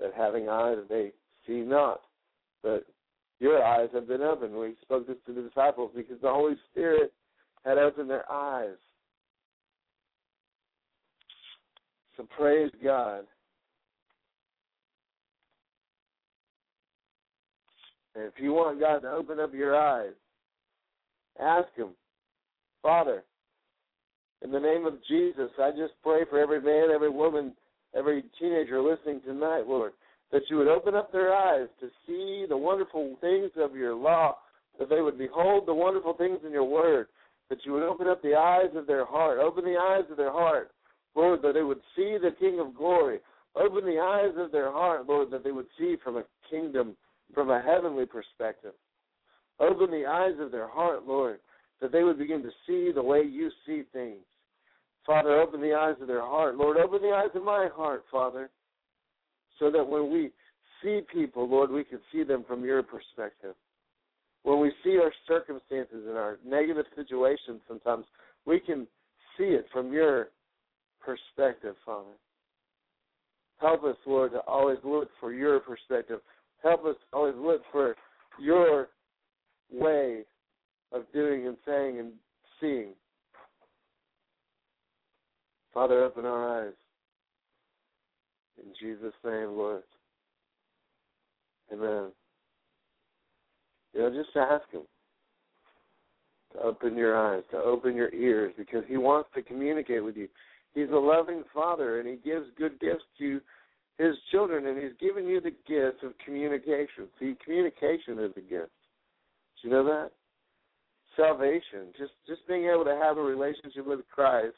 [0.01, 1.13] that having eyes they
[1.47, 2.01] see not,
[2.63, 2.87] but
[3.41, 4.55] your eyes have been opened.
[4.55, 7.13] We spoke this to the disciples because the Holy Spirit
[7.65, 8.77] had opened their eyes.
[12.17, 13.25] So praise God.
[18.17, 20.15] And if you want God to open up your eyes,
[21.41, 21.91] ask Him,
[22.83, 23.23] Father,
[24.43, 27.55] in the name of Jesus, I just pray for every man, every woman,
[27.95, 29.93] every teenager listening tonight, Lord,
[30.33, 34.37] that you would open up their eyes to see the wonderful things of your law,
[34.79, 37.07] that they would behold the wonderful things in your word,
[37.49, 40.33] that you would open up the eyes of their heart, open the eyes of their
[40.33, 40.71] heart,
[41.15, 43.21] Lord, that they would see the King of glory.
[43.57, 46.97] Open the eyes of their heart, Lord, that they would see from a kingdom,
[47.35, 48.75] from a heavenly perspective.
[49.59, 51.41] Open the eyes of their heart, Lord,
[51.81, 54.21] that they would begin to see the way you see things.
[55.05, 56.57] Father, open the eyes of their heart.
[56.57, 58.51] Lord, open the eyes of my heart, Father,
[59.59, 60.31] so that when we
[60.83, 63.55] see people, Lord, we can see them from your perspective.
[64.43, 68.05] When we see our circumstances and our negative situations, sometimes
[68.47, 68.87] we can
[69.37, 70.29] see it from your
[71.01, 72.11] perspective, Father.
[73.59, 76.21] Help us, Lord, to always look for your perspective.
[76.63, 77.97] Help us always look for
[78.41, 78.89] your
[79.73, 80.23] way
[80.93, 82.13] of doing and saying and
[82.61, 82.91] seeing.
[85.75, 86.73] Father, open our eyes.
[88.63, 89.83] In Jesus' name, Lord.
[91.73, 92.11] Amen.
[93.95, 94.83] You know, just ask Him
[96.53, 100.29] to open your eyes, to open your ears, because He wants to communicate with you.
[100.75, 103.41] He's a loving Father, and He gives good gifts to
[103.99, 107.09] His children, and He's given you the gift of communication.
[107.19, 108.73] See, communication is a gift.
[109.61, 110.11] Do you know that?
[111.19, 114.57] salvation, just just being able to have a relationship with Christ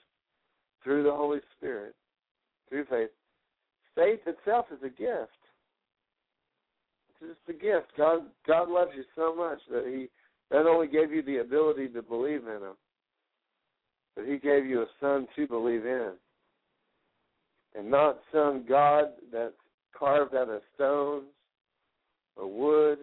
[0.84, 1.94] through the Holy Spirit,
[2.68, 3.10] through faith.
[3.94, 5.30] Faith itself is a gift.
[7.08, 7.92] It's just a gift.
[7.96, 10.08] God God loves you so much that He
[10.54, 12.76] not only gave you the ability to believe in Him,
[14.16, 16.12] but He gave you a Son to believe in,
[17.76, 19.54] and not some God that's
[19.96, 21.26] carved out of stones
[22.36, 22.98] or wood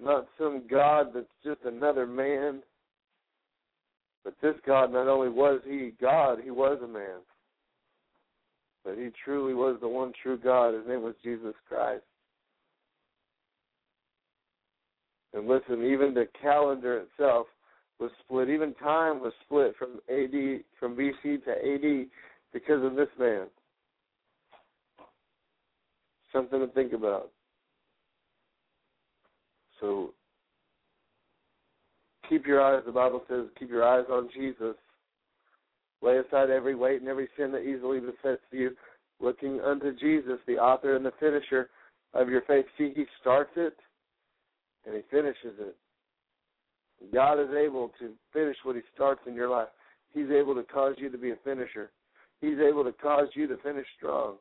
[0.00, 2.62] not some God that's just another man.
[4.24, 7.20] But this God, not only was he God, he was a man.
[8.88, 10.72] But he truly was the one true God.
[10.72, 12.04] His name was Jesus Christ.
[15.34, 17.48] And listen, even the calendar itself
[18.00, 18.48] was split.
[18.48, 22.06] Even time was split from AD, from BC to AD,
[22.54, 23.48] because of this man.
[26.32, 27.30] Something to think about.
[29.80, 30.14] So
[32.26, 34.76] keep your eyes, the Bible says, keep your eyes on Jesus.
[36.02, 38.70] Lay aside every weight and every sin that easily besets you,
[39.20, 41.70] looking unto Jesus, the author and the finisher
[42.14, 42.66] of your faith.
[42.76, 43.74] See, he starts it
[44.86, 45.76] and he finishes it.
[47.12, 49.68] God is able to finish what he starts in your life.
[50.12, 51.90] He's able to cause you to be a finisher.
[52.40, 54.36] He's able to cause you to finish strong.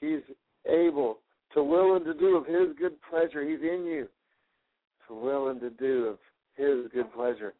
[0.00, 0.22] He's
[0.66, 1.18] able
[1.54, 3.42] to will and to do of his good pleasure.
[3.46, 4.08] He's in you
[5.08, 6.18] to will and to do of
[6.56, 7.54] His good pleasure.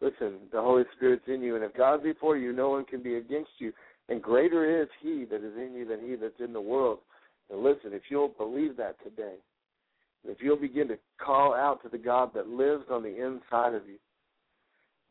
[0.00, 3.16] Listen, the Holy Spirit's in you, and if God's before you, no one can be
[3.16, 3.72] against you.
[4.08, 6.98] And greater is He that is in you than He that's in the world.
[7.50, 9.34] And listen, if you'll believe that today,
[10.24, 13.88] if you'll begin to call out to the God that lives on the inside of
[13.88, 13.96] you,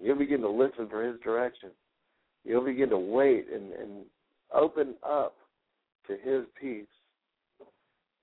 [0.01, 1.69] you'll begin to listen for His direction.
[2.45, 4.05] You'll begin to wait and, and
[4.53, 5.35] open up
[6.07, 6.85] to His peace.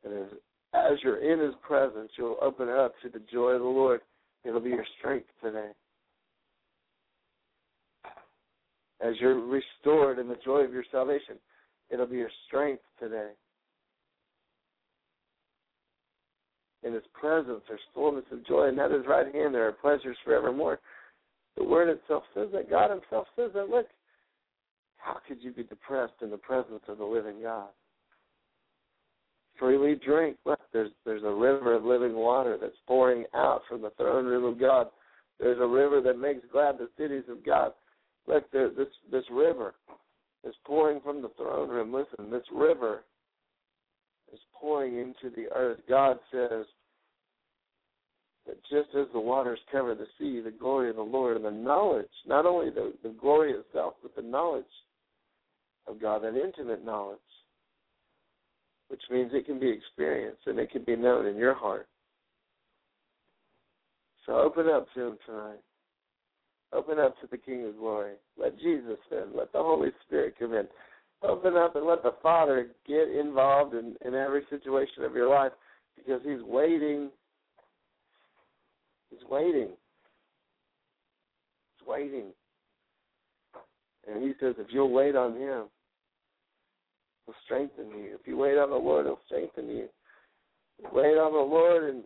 [0.05, 0.29] And as
[0.73, 4.01] as you're in His presence, you'll open up to the joy of the Lord.
[4.45, 5.71] It'll be your strength today.
[9.01, 11.37] As you're restored in the joy of your salvation,
[11.91, 13.31] it'll be your strength today.
[16.83, 20.17] In His presence, there's fullness of joy, and at His right hand there are pleasures
[20.25, 20.79] forevermore.
[21.57, 22.71] The Word itself says that.
[22.71, 23.69] God Himself says that.
[23.69, 23.87] Look,
[24.97, 27.69] how could you be depressed in the presence of the living God?
[29.59, 30.37] freely drink.
[30.45, 34.45] Look, there's there's a river of living water that's pouring out from the throne room
[34.45, 34.89] of God.
[35.39, 37.73] There's a river that makes glad the cities of God.
[38.27, 39.75] Look, there, this this river
[40.45, 41.93] is pouring from the throne room.
[41.93, 43.05] Listen, this river
[44.33, 45.81] is pouring into the earth.
[45.89, 46.67] God says
[48.47, 51.51] that just as the waters cover the sea, the glory of the Lord and the
[51.51, 54.65] knowledge, not only the, the glory itself, but the knowledge
[55.87, 57.19] of God, that intimate knowledge
[58.89, 61.89] which means it can be experienced and it can be known in your heart.
[64.27, 65.61] So open up to Him tonight.
[66.75, 68.15] Open up to the King of Glory.
[68.37, 69.37] Let Jesus in.
[69.37, 70.67] Let the Holy Spirit come in.
[71.23, 75.53] Open up and let the Father get involved in, in every situation of your life
[75.97, 77.11] because He's waiting.
[79.11, 79.69] He's waiting.
[81.79, 82.27] He's waiting.
[84.09, 85.65] And He says, if you'll wait on Him,
[87.25, 88.19] He'll strengthen you.
[88.21, 89.89] If you wait on the Lord, He'll strengthen you.
[90.93, 92.03] Wait on the Lord, and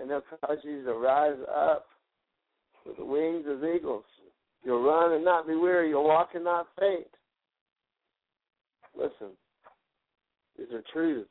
[0.00, 1.86] and He'll cause you to rise up
[2.86, 4.04] with the wings of eagles.
[4.64, 5.88] You'll run and not be weary.
[5.90, 7.06] You'll walk and not faint.
[8.96, 9.34] Listen,
[10.58, 11.30] these are truths.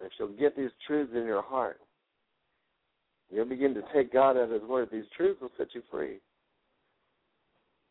[0.00, 1.80] If you'll get these truths in your heart,
[3.30, 4.88] you'll begin to take God at His word.
[4.92, 6.18] These truths will set you free.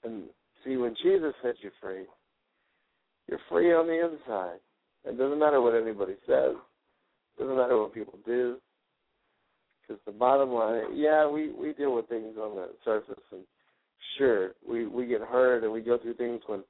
[0.04, 0.24] And
[0.64, 2.06] see, when Jesus set you free,
[3.28, 4.60] you're free on the inside.
[5.06, 6.56] It doesn't matter what anybody says.
[7.38, 8.58] It doesn't matter what people do.
[9.92, 13.42] Because the bottom line, yeah, we we deal with things on the surface, and
[14.18, 16.64] sure, we we get hurt and we go through things when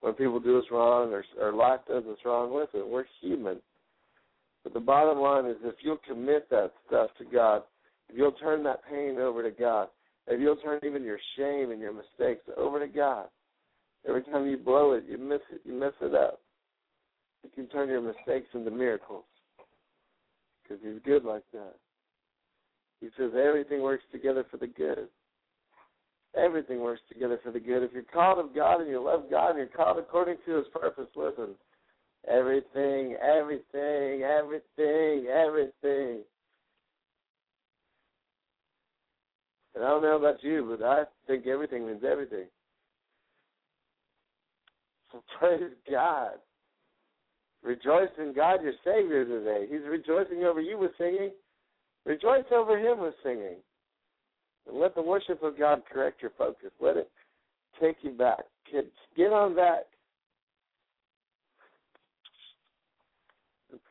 [0.00, 2.54] when people do us wrong or or life does us wrong.
[2.54, 3.60] Listen, we're human.
[4.62, 7.62] But the bottom line is, if you'll commit that stuff to God,
[8.08, 9.88] if you'll turn that pain over to God,
[10.26, 13.28] if you'll turn even your shame and your mistakes over to God,
[14.08, 15.60] Every time you blow it, you miss it.
[15.64, 16.40] You mess it up.
[17.42, 19.24] You can turn your mistakes into miracles
[20.62, 21.74] because He's good like that.
[23.00, 25.08] He says everything works together for the good.
[26.36, 27.82] Everything works together for the good.
[27.82, 30.66] If you're called of God and you love God and you're called according to His
[30.72, 31.54] purpose, listen.
[32.28, 36.22] Everything, everything, everything, everything.
[39.74, 42.46] And I don't know about you, but I think everything means everything.
[45.12, 46.32] So praise God.
[47.62, 49.66] Rejoice in God your Savior today.
[49.70, 51.30] He's rejoicing over you with singing.
[52.06, 53.56] Rejoice over him with singing.
[54.68, 56.70] And let the worship of God correct your focus.
[56.80, 57.10] Let it
[57.80, 58.44] take you back.
[58.72, 59.82] Get, get on back.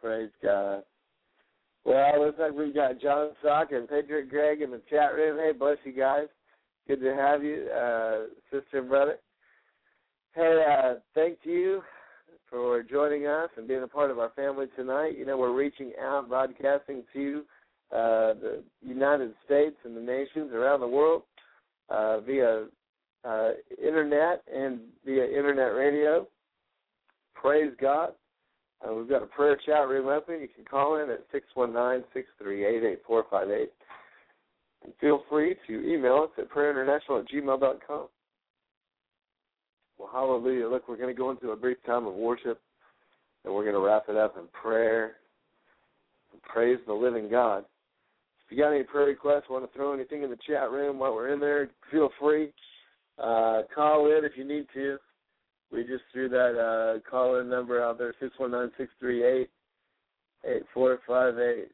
[0.02, 0.84] Praise God.
[1.84, 5.38] Well, looks like we've got John Sock and Pedro Gregg in the chat room.
[5.38, 6.28] Hey, bless you guys.
[6.88, 9.18] Good to have you, uh, sister and brother.
[10.34, 11.82] Hey, uh, thank you
[12.50, 15.18] for joining us and being a part of our family tonight.
[15.18, 17.44] You know, we're reaching out, broadcasting to
[17.92, 21.24] uh, the United States and the nations around the world
[21.90, 22.66] uh, via
[23.24, 23.50] uh,
[23.82, 26.28] internet and via internet radio.
[27.34, 28.14] Praise God.
[28.86, 30.42] Uh, we've got a prayer chat room open.
[30.42, 33.72] You can call in at six one nine six three eight eight four five eight.
[34.84, 38.08] And feel free to email us at prayerinternational at gmail dot com.
[39.98, 40.68] Well, hallelujah.
[40.68, 42.60] Look, we're going to go into a brief time of worship,
[43.44, 45.14] and we're going to wrap it up in prayer
[46.34, 47.64] and praise the living God.
[48.46, 51.14] If you got any prayer requests, want to throw anything in the chat room while
[51.14, 52.54] we're in there, feel free.
[53.18, 54.98] Uh, call in if you need to.
[55.72, 59.26] We just threw that uh, call in number out there, six one nine six three
[59.26, 59.50] eight
[60.46, 61.70] eight four five eight.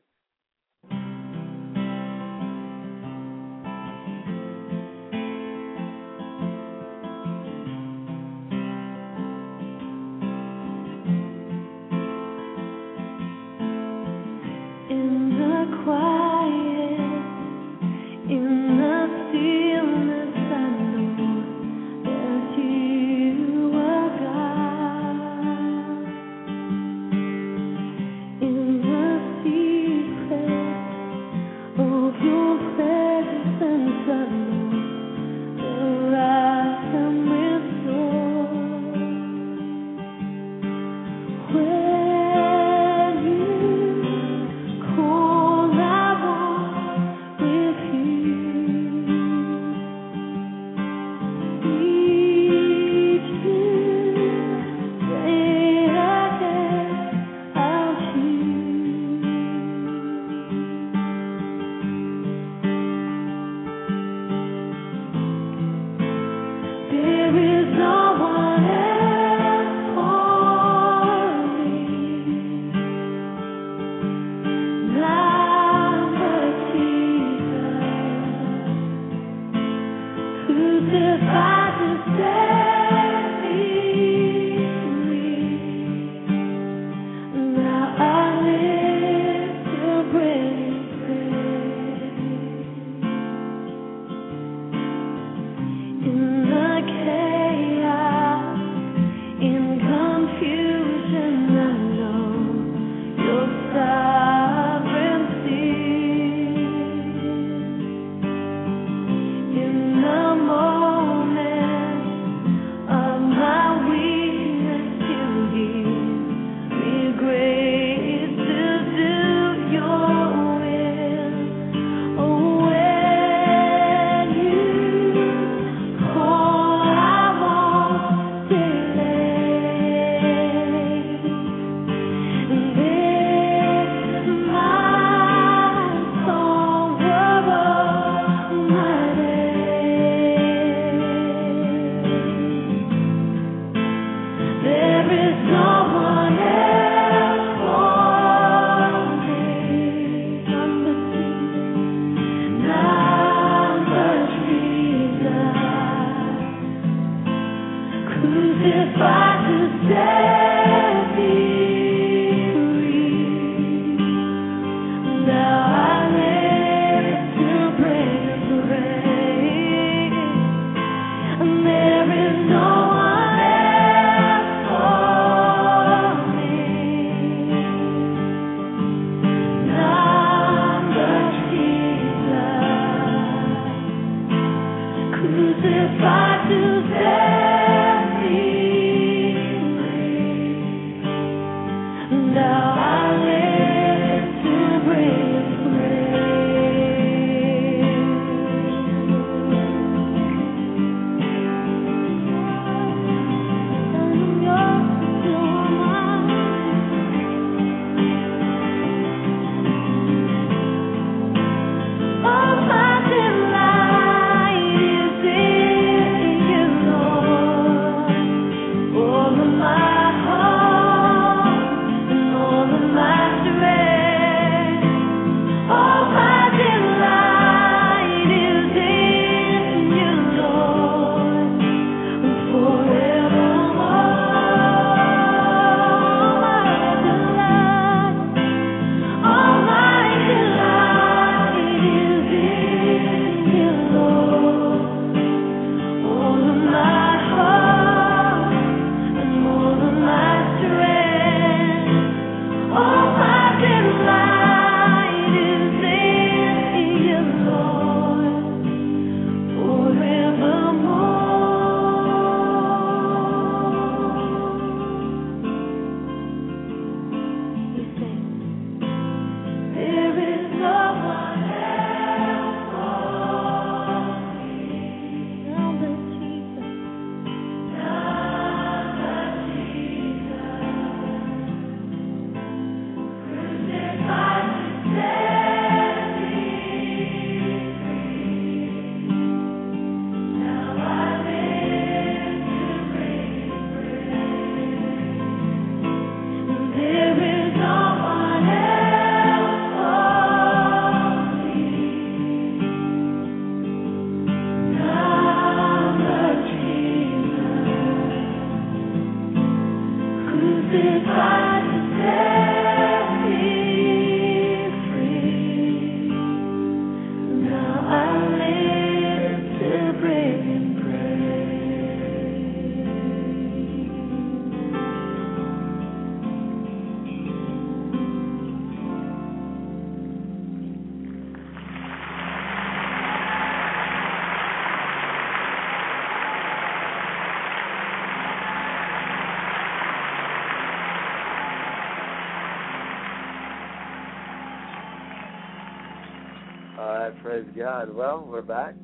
[347.42, 347.96] Praise God.
[347.96, 348.76] Well, we're back.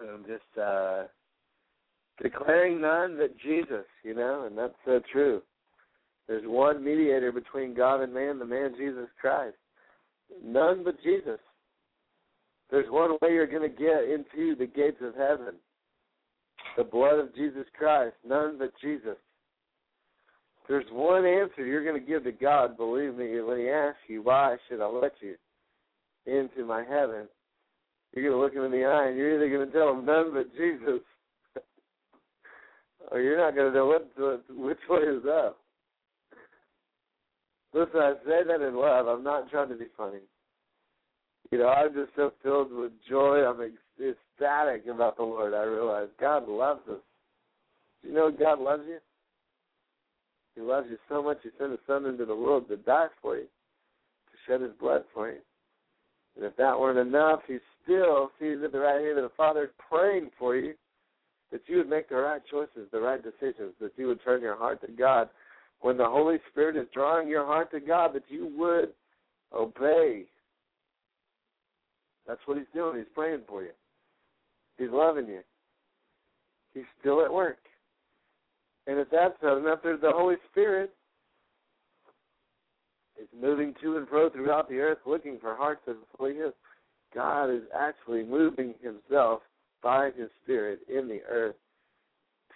[0.00, 1.04] I'm just uh
[2.22, 5.42] declaring none but Jesus, you know, and that's so true.
[6.28, 9.56] There's one mediator between God and man, the man Jesus Christ.
[10.44, 11.40] None but Jesus.
[12.70, 15.54] There's one way you're going to get into the gates of heaven.
[16.76, 18.14] The blood of Jesus Christ.
[18.24, 19.16] None but Jesus.
[20.68, 24.22] There's one answer you're going to give to God, believe me, when He asks you,
[24.22, 25.34] why should I let you
[26.26, 27.28] into my heaven?
[28.12, 30.06] You're going to look him in the eye and you're either going to tell him
[30.06, 31.00] none but Jesus,
[33.10, 34.10] or you're not going to know what,
[34.48, 35.58] which way is up.
[37.72, 39.08] Listen, I say that in love.
[39.08, 40.20] I'm not trying to be funny.
[41.50, 43.44] You know, I'm just so filled with joy.
[43.44, 45.54] I'm ecstatic about the Lord.
[45.54, 47.00] I realize God loves us.
[48.02, 48.98] Do you know God loves you?
[50.54, 53.36] He loves you so much, He sent His Son into the world to die for
[53.36, 55.38] you, to shed His blood for you.
[56.36, 59.72] And if that weren't enough, He still sees at the right hand of the Father
[59.88, 60.74] praying for you
[61.52, 64.56] that you would make the right choices, the right decisions, that you would turn your
[64.56, 65.28] heart to God.
[65.80, 68.92] When the Holy Spirit is drawing your heart to God, that you would
[69.54, 70.24] obey.
[72.26, 72.98] That's what He's doing.
[72.98, 73.70] He's praying for you.
[74.78, 75.40] He's loving you.
[76.72, 77.58] He's still at work.
[78.86, 80.92] And if that's not enough, there's the Holy Spirit.
[83.16, 86.52] He's moving to and fro throughout the earth looking for hearts that fully His.
[87.14, 89.42] God is actually moving Himself
[89.82, 91.56] by His Spirit in the earth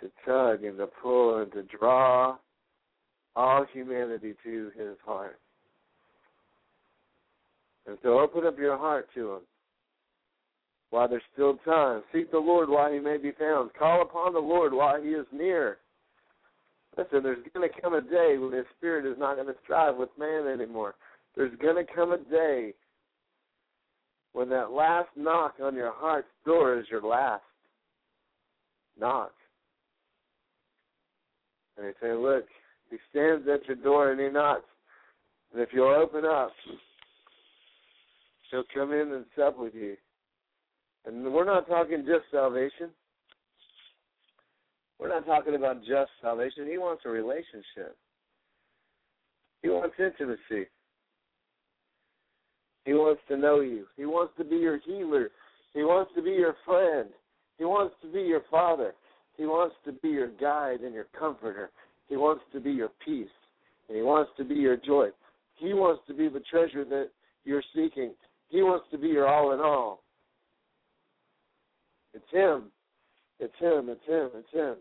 [0.00, 2.36] to tug and to pull and to draw
[3.36, 5.38] all humanity to His heart.
[7.86, 9.40] And so open up your heart to Him
[10.90, 12.02] while there's still time.
[12.12, 13.70] Seek the Lord while He may be found.
[13.74, 15.78] Call upon the Lord while He is near.
[16.98, 19.96] Listen, there's going to come a day when His Spirit is not going to strive
[19.96, 20.96] with man anymore.
[21.36, 22.74] There's going to come a day
[24.32, 27.44] when that last knock on your heart's door is your last
[28.98, 29.30] knock.
[31.76, 32.46] And He say, look,
[32.90, 34.66] He stands at your door and He knocks.
[35.52, 36.50] And if you'll open up,
[38.50, 39.96] He'll come in and sup with you.
[41.06, 42.90] And we're not talking just salvation.
[44.98, 46.66] We're not talking about just salvation.
[46.68, 47.96] He wants a relationship.
[49.62, 50.68] He wants intimacy.
[52.84, 53.86] He wants to know you.
[53.96, 55.30] He wants to be your healer.
[55.74, 57.10] He wants to be your friend.
[57.58, 58.94] He wants to be your father.
[59.36, 61.70] He wants to be your guide and your comforter.
[62.08, 63.28] He wants to be your peace.
[63.88, 65.08] And he wants to be your joy.
[65.56, 67.10] He wants to be the treasure that
[67.44, 68.14] you're seeking.
[68.48, 70.02] He wants to be your all in all.
[72.14, 72.70] It's him.
[73.38, 73.88] It's him.
[73.88, 74.30] It's him.
[74.34, 74.76] It's him.